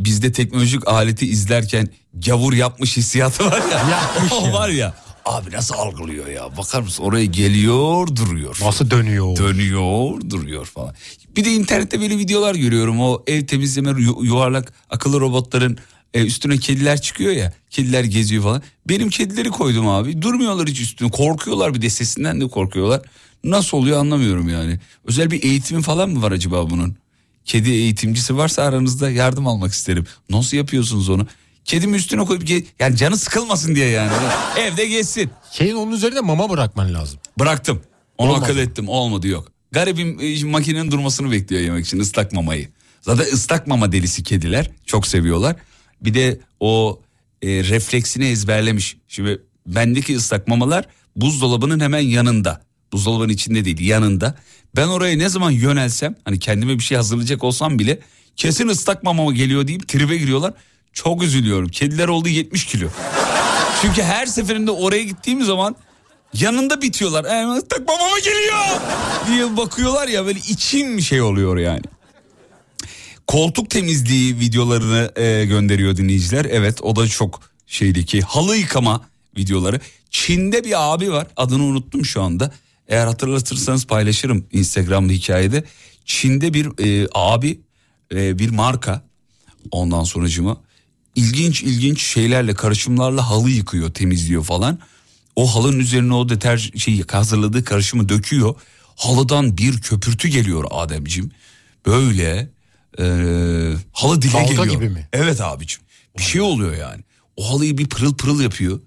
[0.00, 1.88] bizde teknolojik aleti izlerken
[2.26, 3.88] gavur yapmış hissiyatı var ya.
[3.90, 4.52] Yapmış o ya.
[4.52, 4.94] var ya.
[5.24, 6.56] Abi nasıl algılıyor ya?
[6.56, 8.58] Bakar mısın oraya geliyor duruyor.
[8.62, 9.36] Nasıl dönüyor?
[9.36, 10.94] Dönüyor duruyor falan.
[11.36, 13.00] Bir de internette böyle videolar görüyorum.
[13.00, 15.78] O ev temizleme yu- yuvarlak akıllı robotların
[16.14, 17.52] e, üstüne kediler çıkıyor ya.
[17.70, 18.62] Kediler geziyor falan.
[18.88, 20.22] Benim kedileri koydum abi.
[20.22, 21.10] Durmuyorlar hiç üstüne.
[21.10, 23.02] Korkuyorlar bir de sesinden de korkuyorlar.
[23.44, 24.78] Nasıl oluyor anlamıyorum yani.
[25.04, 26.96] Özel bir eğitimi falan mı var acaba bunun?
[27.44, 30.06] Kedi eğitimcisi varsa aranızda yardım almak isterim.
[30.30, 31.26] Nasıl yapıyorsunuz onu?
[31.64, 34.12] Kedimi üstüne koyup ge- yani canı sıkılmasın diye yani.
[34.58, 35.30] Evde geçsin.
[35.52, 37.18] Şeyin onun üzerine mama bırakman lazım.
[37.38, 37.82] Bıraktım.
[38.18, 38.44] Onu Olmadı.
[38.44, 38.88] akıl ettim.
[38.88, 39.48] Olmadı yok.
[39.72, 42.68] Garibim e, makinenin durmasını bekliyor yemek için ıslak mamayı.
[43.00, 44.70] Zaten ıslak mama delisi kediler.
[44.86, 45.56] Çok seviyorlar.
[46.04, 47.00] Bir de o
[47.42, 48.96] e, refleksini ezberlemiş.
[49.08, 50.84] Şimdi bendeki ıslak mamalar
[51.16, 52.62] buzdolabının hemen yanında.
[52.92, 54.34] Buzdolabının içinde değil yanında.
[54.76, 57.98] Ben oraya ne zaman yönelsem hani kendime bir şey hazırlayacak olsam bile
[58.36, 60.54] kesin ıslak mama geliyor deyip tribe giriyorlar.
[60.92, 61.68] Çok üzülüyorum.
[61.68, 62.88] Kediler oldu 70 kilo.
[63.82, 65.76] Çünkü her seferinde oraya gittiğim zaman
[66.34, 67.26] yanında bitiyorlar.
[67.28, 68.80] Hemen ıslak mama mı geliyor
[69.28, 71.82] diye bakıyorlar ya böyle içim şey oluyor yani.
[73.26, 76.44] Koltuk temizliği videolarını e, gönderiyor dinleyiciler.
[76.50, 79.00] Evet o da çok şeydi ki halı yıkama
[79.36, 79.80] videoları.
[80.10, 82.52] Çin'de bir abi var adını unuttum şu anda.
[82.88, 85.64] Eğer hatırlatırsanız paylaşırım Instagram'da hikayede.
[86.04, 87.60] Çin'de bir e, abi
[88.14, 89.02] e, bir marka
[89.70, 90.56] ondan sonracıma
[91.14, 94.78] ilginç ilginç şeylerle karışımlarla halı yıkıyor temizliyor falan.
[95.36, 98.54] O halının üzerine o deter şey hazırladığı karışımı döküyor.
[98.96, 101.30] Halıdan bir köpürtü geliyor Ademciğim.
[101.86, 102.48] Böyle
[102.98, 103.02] e,
[103.92, 104.66] halı dile Dalga geliyor.
[104.66, 105.08] gibi mi?
[105.12, 105.80] Evet abicim.
[106.18, 107.02] Bir şey oluyor yani.
[107.36, 108.80] O halıyı bir pırıl pırıl yapıyor.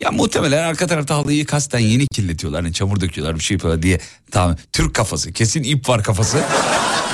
[0.00, 2.62] Ya muhtemelen arka tarafta halıyı kasten yeni kirletiyorlar.
[2.64, 4.00] Hani çamur döküyorlar bir şey yapıyorlar diye.
[4.30, 6.36] Tamam Türk kafası kesin ip var kafası.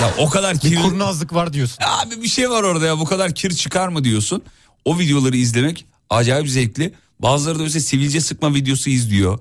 [0.00, 0.82] ya o kadar Bir kirli.
[0.82, 1.78] kurnazlık var diyorsun.
[1.86, 4.42] Abi bir şey var orada ya bu kadar kir çıkar mı diyorsun.
[4.84, 6.94] O videoları izlemek acayip zevkli.
[7.20, 9.38] Bazıları da mesela sivilce sıkma videosu izliyor.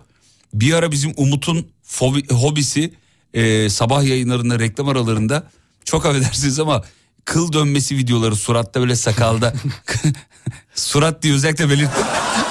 [0.53, 2.93] Bir ara bizim Umut'un fobi- hobisi
[3.34, 5.43] e, sabah yayınlarında reklam aralarında
[5.85, 6.84] çok affedersiniz ama
[7.27, 9.53] kıl dönmesi videoları suratta böyle sakalda
[10.75, 12.05] surat diye özellikle belirttim.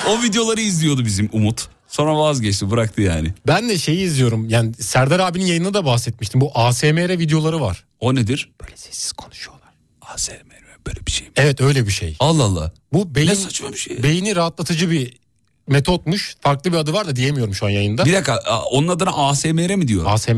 [0.09, 1.69] O videoları izliyordu bizim Umut.
[1.89, 3.35] Sonra vazgeçti bıraktı yani.
[3.47, 4.49] Ben de şeyi izliyorum.
[4.49, 6.41] Yani Serdar abinin yayında da bahsetmiştim.
[6.41, 7.85] Bu ASMR videoları var.
[8.01, 8.53] O nedir?
[8.63, 9.69] Böyle sessiz konuşuyorlar.
[10.01, 11.33] ASMR böyle bir şey mi?
[11.37, 12.17] Evet öyle bir şey.
[12.21, 12.73] Allah Allah.
[12.93, 14.03] Bu beyin, Ne saçma bir şey.
[14.03, 15.17] beyni rahatlatıcı bir
[15.69, 16.37] metotmuş.
[16.41, 18.05] Farklı bir adı var da diyemiyorum şu an yayında.
[18.05, 18.41] Bir dakika
[18.71, 20.05] onun adına ASMR mi diyor?
[20.07, 20.35] ASMR.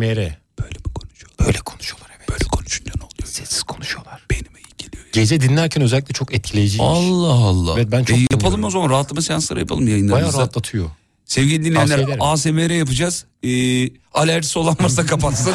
[0.59, 1.47] Böyle mi konuşuyorlar?
[1.47, 2.28] Böyle konuşuyorlar evet.
[2.31, 3.28] Böyle konuşunca ne oluyor?
[3.28, 4.27] Sessiz konuşuyorlar.
[4.31, 4.93] Beynime iyi geliyor.
[5.12, 6.90] Gece dinlerken özellikle çok etkileyiciymiş.
[6.90, 7.72] Allah Allah.
[7.76, 8.64] Evet, ben çok E, yapalım dinliyorum.
[8.64, 10.39] o zaman rahatlama seansları yapalım Bayağı yayınlarımızda.
[10.39, 10.90] rahatlatıyor.
[11.24, 12.16] Sevgili dinleyenler.
[12.20, 13.24] ASMR yapacağız.
[13.43, 15.55] Ee, alerjisi olan varsa kapatsın.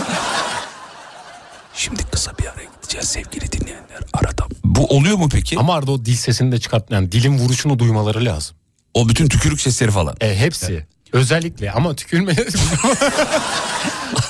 [1.76, 4.00] Şimdi kısa bir araya gideceğiz sevgili dinleyenler.
[4.14, 4.46] Arada.
[4.64, 5.60] Bu oluyor mu peki?
[5.60, 6.92] Ama arada o dil sesini de çıkart.
[6.92, 8.56] Yani dilin vuruşunu duymaları lazım.
[8.94, 10.16] O bütün tükürük sesleri falan.
[10.22, 10.86] E, hepsi.
[11.14, 12.36] Özellikle ama tükürme.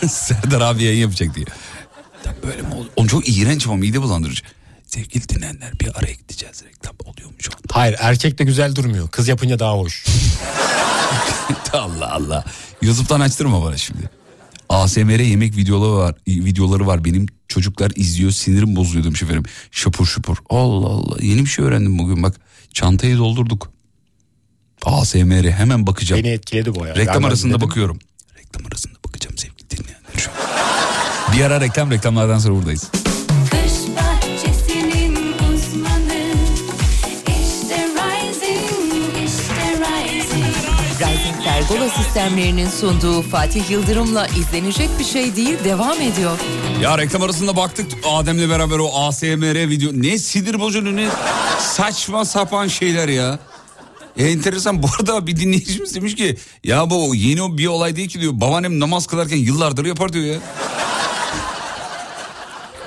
[0.09, 1.45] Serdar abi yayın yapacak diye.
[2.47, 2.89] Böyle mi oluyor?
[2.95, 4.43] Oğlum çok iğrenç ama mide bulandırıcı.
[4.93, 6.63] Sevgili dinleyenler bir araya gideceğiz.
[6.63, 7.63] Reklam oluyor mu şu anda?
[7.71, 9.09] Hayır erkek de güzel durmuyor.
[9.09, 10.05] Kız yapınca daha hoş.
[11.73, 12.45] Allah Allah.
[12.81, 14.09] YouTube'dan açtırma bana şimdi.
[14.69, 17.05] ASMR yemek videoları var, videoları var.
[17.05, 19.43] Benim çocuklar izliyor sinirim bozuyor demiş efendim.
[19.71, 20.37] Şapur şupur.
[20.49, 21.15] Allah Allah.
[21.21, 22.35] Yeni bir şey öğrendim bugün bak.
[22.73, 23.71] Çantayı doldurduk.
[24.85, 26.23] ASMR hemen bakacağım.
[26.23, 26.95] Beni etkiledi bu ya.
[26.95, 27.99] Reklam Yani arasında dedim, bakıyorum.
[28.37, 30.29] Reklam arasında bakacağım sevgili dinleyenler.
[31.33, 32.91] Bir ara reklam reklamlardan sonra buradayız.
[41.69, 46.39] Pergola sistemlerinin sunduğu Fatih Yıldırım'la izlenecek bir şey değil devam ediyor.
[46.81, 49.91] Ya reklam arasında baktık Adem'le beraber o ASMR video.
[49.93, 51.09] Ne sinir bozucu ne
[51.59, 53.39] saçma sapan şeyler ya.
[54.17, 58.09] E, enteresan bu arada bir dinleyicimiz demiş ki ya bu yeni o bir olay değil
[58.09, 58.33] ki diyor.
[58.35, 60.39] Babaannem namaz kılarken yıllardır yapar diyor ya.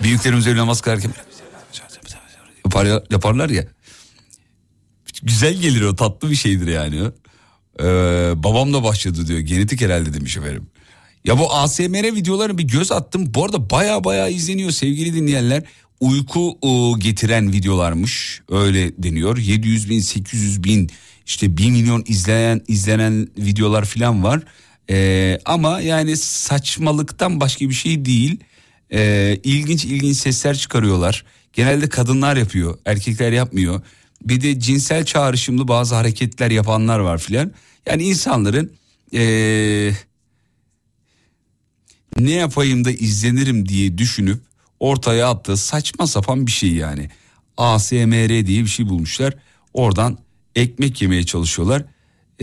[0.02, 1.12] Büyüklerimiz öyle namaz kılarken
[2.64, 3.64] yapar, yaparlar ya.
[5.22, 7.10] Güzel gelir o tatlı bir şeydir yani.
[7.80, 7.84] Ee,
[8.36, 9.40] babam da başladı diyor.
[9.40, 10.66] Genetik herhalde demiş efendim.
[11.24, 13.34] Ya bu ASMR videolarına bir göz attım.
[13.34, 15.62] Bu arada baya baya izleniyor sevgili dinleyenler.
[16.00, 19.36] Uyku ıı, getiren videolarmış öyle deniyor.
[19.36, 20.90] 700 bin 800 bin
[21.26, 24.42] işte 1 milyon izleyen izlenen videolar falan var.
[24.90, 28.40] Ee, ama yani saçmalıktan başka bir şey değil.
[28.92, 31.24] Ee, ilginç ilginç sesler çıkarıyorlar.
[31.52, 33.80] Genelde kadınlar yapıyor erkekler yapmıyor.
[34.26, 37.52] Bir de cinsel çağrışımlı bazı hareketler yapanlar var filan.
[37.86, 38.72] Yani insanların
[39.14, 39.92] ee,
[42.18, 44.40] ne yapayım da izlenirim diye düşünüp
[44.80, 47.10] ortaya attığı saçma sapan bir şey yani.
[47.56, 49.34] ASMR diye bir şey bulmuşlar.
[49.74, 50.18] Oradan
[50.54, 51.84] ekmek yemeye çalışıyorlar.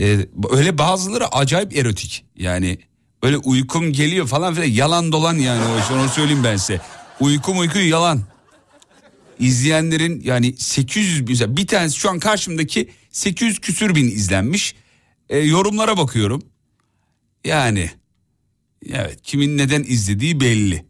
[0.00, 0.18] Ee,
[0.50, 2.24] öyle bazıları acayip erotik.
[2.36, 2.78] Yani
[3.22, 6.80] öyle uykum geliyor falan filan yalan dolan yani o onu söyleyeyim ben size.
[7.20, 8.20] Uykum uyku yalan.
[9.38, 14.74] İzleyenlerin yani 800 bin bir tanesi şu an karşımdaki 800 küsür bin izlenmiş.
[15.28, 16.42] Ee, yorumlara bakıyorum.
[17.44, 17.90] Yani
[18.90, 20.86] evet kimin neden izlediği belli.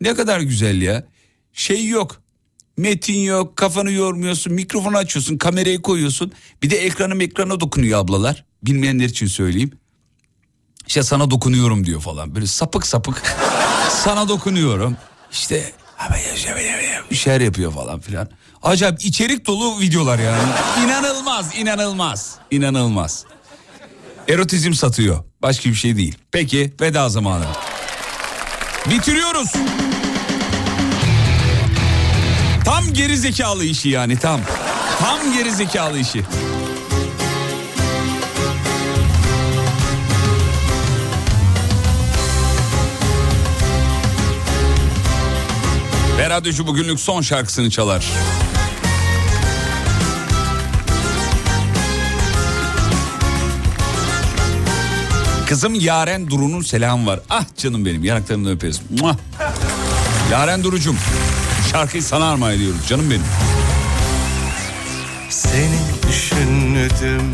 [0.00, 1.06] Ne kadar güzel ya.
[1.52, 2.22] Şey yok.
[2.76, 6.32] Metin yok, kafanı yormuyorsun, mikrofonu açıyorsun, kamerayı koyuyorsun.
[6.62, 8.44] Bir de ekranım ekrana dokunuyor ablalar.
[8.62, 9.70] Bilmeyenler için söyleyeyim.
[10.86, 12.34] İşte sana dokunuyorum diyor falan.
[12.34, 13.22] Böyle sapık sapık
[13.90, 14.96] sana dokunuyorum.
[15.32, 15.72] İşte
[17.10, 18.28] bir şeyler yapıyor falan filan.
[18.62, 20.42] Acayip içerik dolu videolar yani.
[20.84, 23.24] İnanılmaz, inanılmaz, inanılmaz.
[24.28, 25.24] Erotizm satıyor.
[25.42, 26.18] Başka bir şey değil.
[26.32, 27.44] Peki veda zamanı.
[28.90, 29.52] Bitiriyoruz.
[32.64, 34.40] Tam geri zekalı işi yani tam.
[35.00, 36.24] Tam geri zekalı işi.
[46.32, 48.04] Radyocu bugünlük son şarkısını çalar.
[55.46, 57.20] Kızım Yaren Duru'nun selamı var.
[57.30, 58.80] Ah canım benim yanaklarımdan öperiz.
[59.00, 59.16] Muah.
[60.30, 60.96] Yaren Duru'cum
[61.72, 63.24] şarkıyı sana armağan ediyoruz canım benim.
[65.30, 65.78] Seni
[66.08, 67.32] düşündüm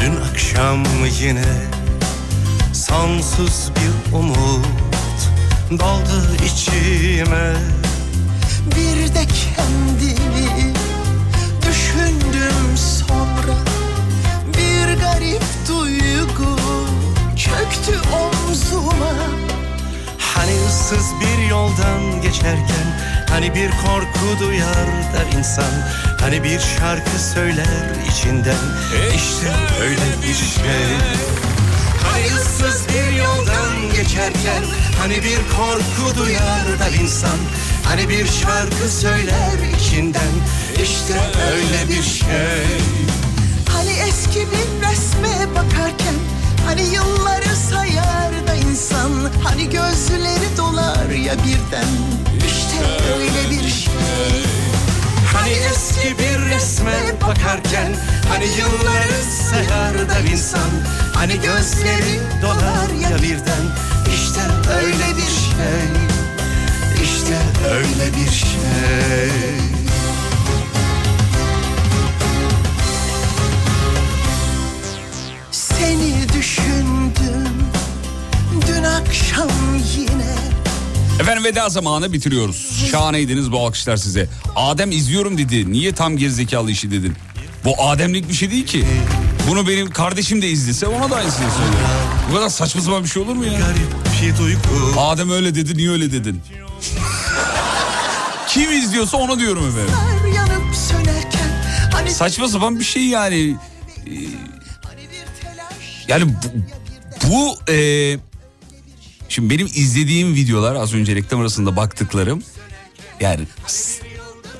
[0.00, 0.84] dün akşam
[1.20, 1.44] yine
[2.72, 4.66] Sonsuz bir umut
[5.70, 7.54] daldı içime
[8.66, 10.74] Bir de kendimi
[11.68, 13.56] düşündüm sonra.
[14.46, 16.56] Bir garip duygu
[17.36, 19.14] çöktü omzuma.
[20.18, 25.72] Hani ıssız bir yoldan geçerken Hani bir korku duyar da insan.
[26.20, 28.64] Hani bir şarkı söyler içinden.
[29.16, 30.86] İşte öyle bir şey.
[32.04, 33.43] Hani ıssız bir yoldan
[34.04, 34.62] geçerken
[35.00, 37.38] Hani bir korku duyar da insan.
[37.84, 40.34] Hani bir şarkı söyler içinden
[40.82, 41.14] İşte
[41.52, 42.66] öyle bir şey.
[43.68, 46.14] Hani eski bir resme bakarken
[46.66, 49.30] Hani yılları sayar da insan.
[49.44, 51.92] Hani gözleri dolar ya birden
[52.46, 52.76] İşte
[53.16, 54.44] öyle bir şey.
[55.34, 57.92] Hani eski bir resme bakarken
[58.28, 60.70] Hani yılları sayar da insan.
[61.14, 64.40] Hani gözleri dolar ya birden İşte
[64.82, 65.88] öyle bir şey
[67.02, 67.38] İşte
[67.70, 69.30] öyle bir şey
[75.50, 77.48] Seni düşündüm
[78.68, 79.48] dün akşam
[79.96, 80.34] yine
[81.20, 82.86] Efendim veda zamanı bitiriyoruz.
[82.90, 84.28] Şahaneydiniz bu alkışlar size.
[84.56, 85.72] Adem izliyorum dedi.
[85.72, 87.12] Niye tam gerizekalı işi dedin?
[87.64, 88.86] Bu Ademlik bir şey değil ki.
[89.50, 91.88] Bunu benim kardeşim de izlese ona da aynısını söylüyor.
[92.30, 93.52] Bu kadar saçma sapan bir şey olur mu ya?
[94.38, 95.00] duygu.
[95.00, 96.40] Adem öyle dedi niye öyle dedin?
[98.48, 99.94] Kim izliyorsa onu diyorum efendim.
[101.92, 103.56] Hani Saçma sapan bir şey yani.
[104.06, 104.10] Ee,
[106.08, 106.34] Yani bu,
[107.30, 107.76] bu e,
[109.28, 112.42] şimdi benim izlediğim videolar az önce reklam arasında baktıklarım
[113.20, 113.46] yani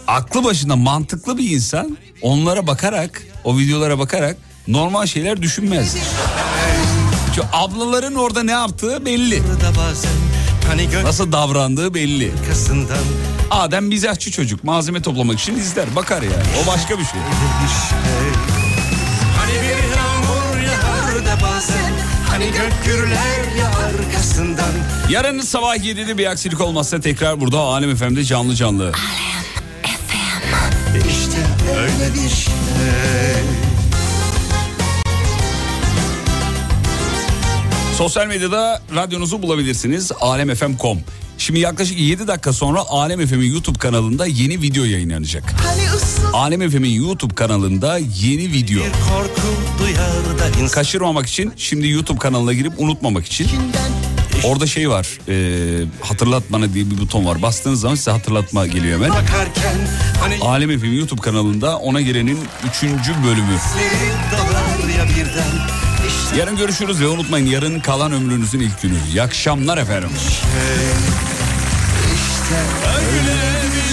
[0.07, 4.36] aklı başında mantıklı bir insan onlara bakarak o videolara bakarak
[4.69, 5.97] normal şeyler düşünmez.
[7.35, 9.43] Çünkü ablaların orada ne yaptığı belli.
[11.05, 12.32] Nasıl davrandığı belli.
[13.51, 16.35] Adem mizahçı çocuk malzeme toplamak için izler bakar yani
[16.65, 17.20] o başka bir şey.
[19.39, 21.93] Hani bir yağmur yağar da bazen
[22.31, 24.70] Hani gök gürler ya arkasından
[25.11, 28.93] Yarın sabah 7'de bir aksilik olmazsa tekrar burada Alem FM'de canlı canlı.
[31.09, 31.39] İşte
[31.77, 32.55] öyle bir şey
[37.98, 40.98] Sosyal medyada radyonuzu bulabilirsiniz alemfm.com.
[41.38, 45.54] Şimdi yaklaşık 7 dakika sonra Alem FM'in YouTube kanalında yeni video yayınlanacak.
[45.64, 45.82] Hani
[46.32, 48.82] Alem FM'in YouTube kanalında yeni video.
[50.72, 53.48] Kaçırmamak için şimdi YouTube kanalına girip unutmamak için
[54.44, 57.42] orada şey var e, hatırlatmana diye bir buton var.
[57.42, 59.10] Bastığınız zaman size hatırlatma geliyor hemen.
[60.20, 62.38] Hani Alem FM YouTube kanalında ona girenin
[62.68, 62.82] 3.
[63.24, 63.58] bölümü.
[66.39, 68.94] Yarın görüşürüz ve unutmayın yarın kalan ömrünüzün ilk günü.
[69.09, 70.11] İyi akşamlar efendim.
[72.15, 72.56] işte
[72.97, 73.36] öyle
[73.77, 73.84] bir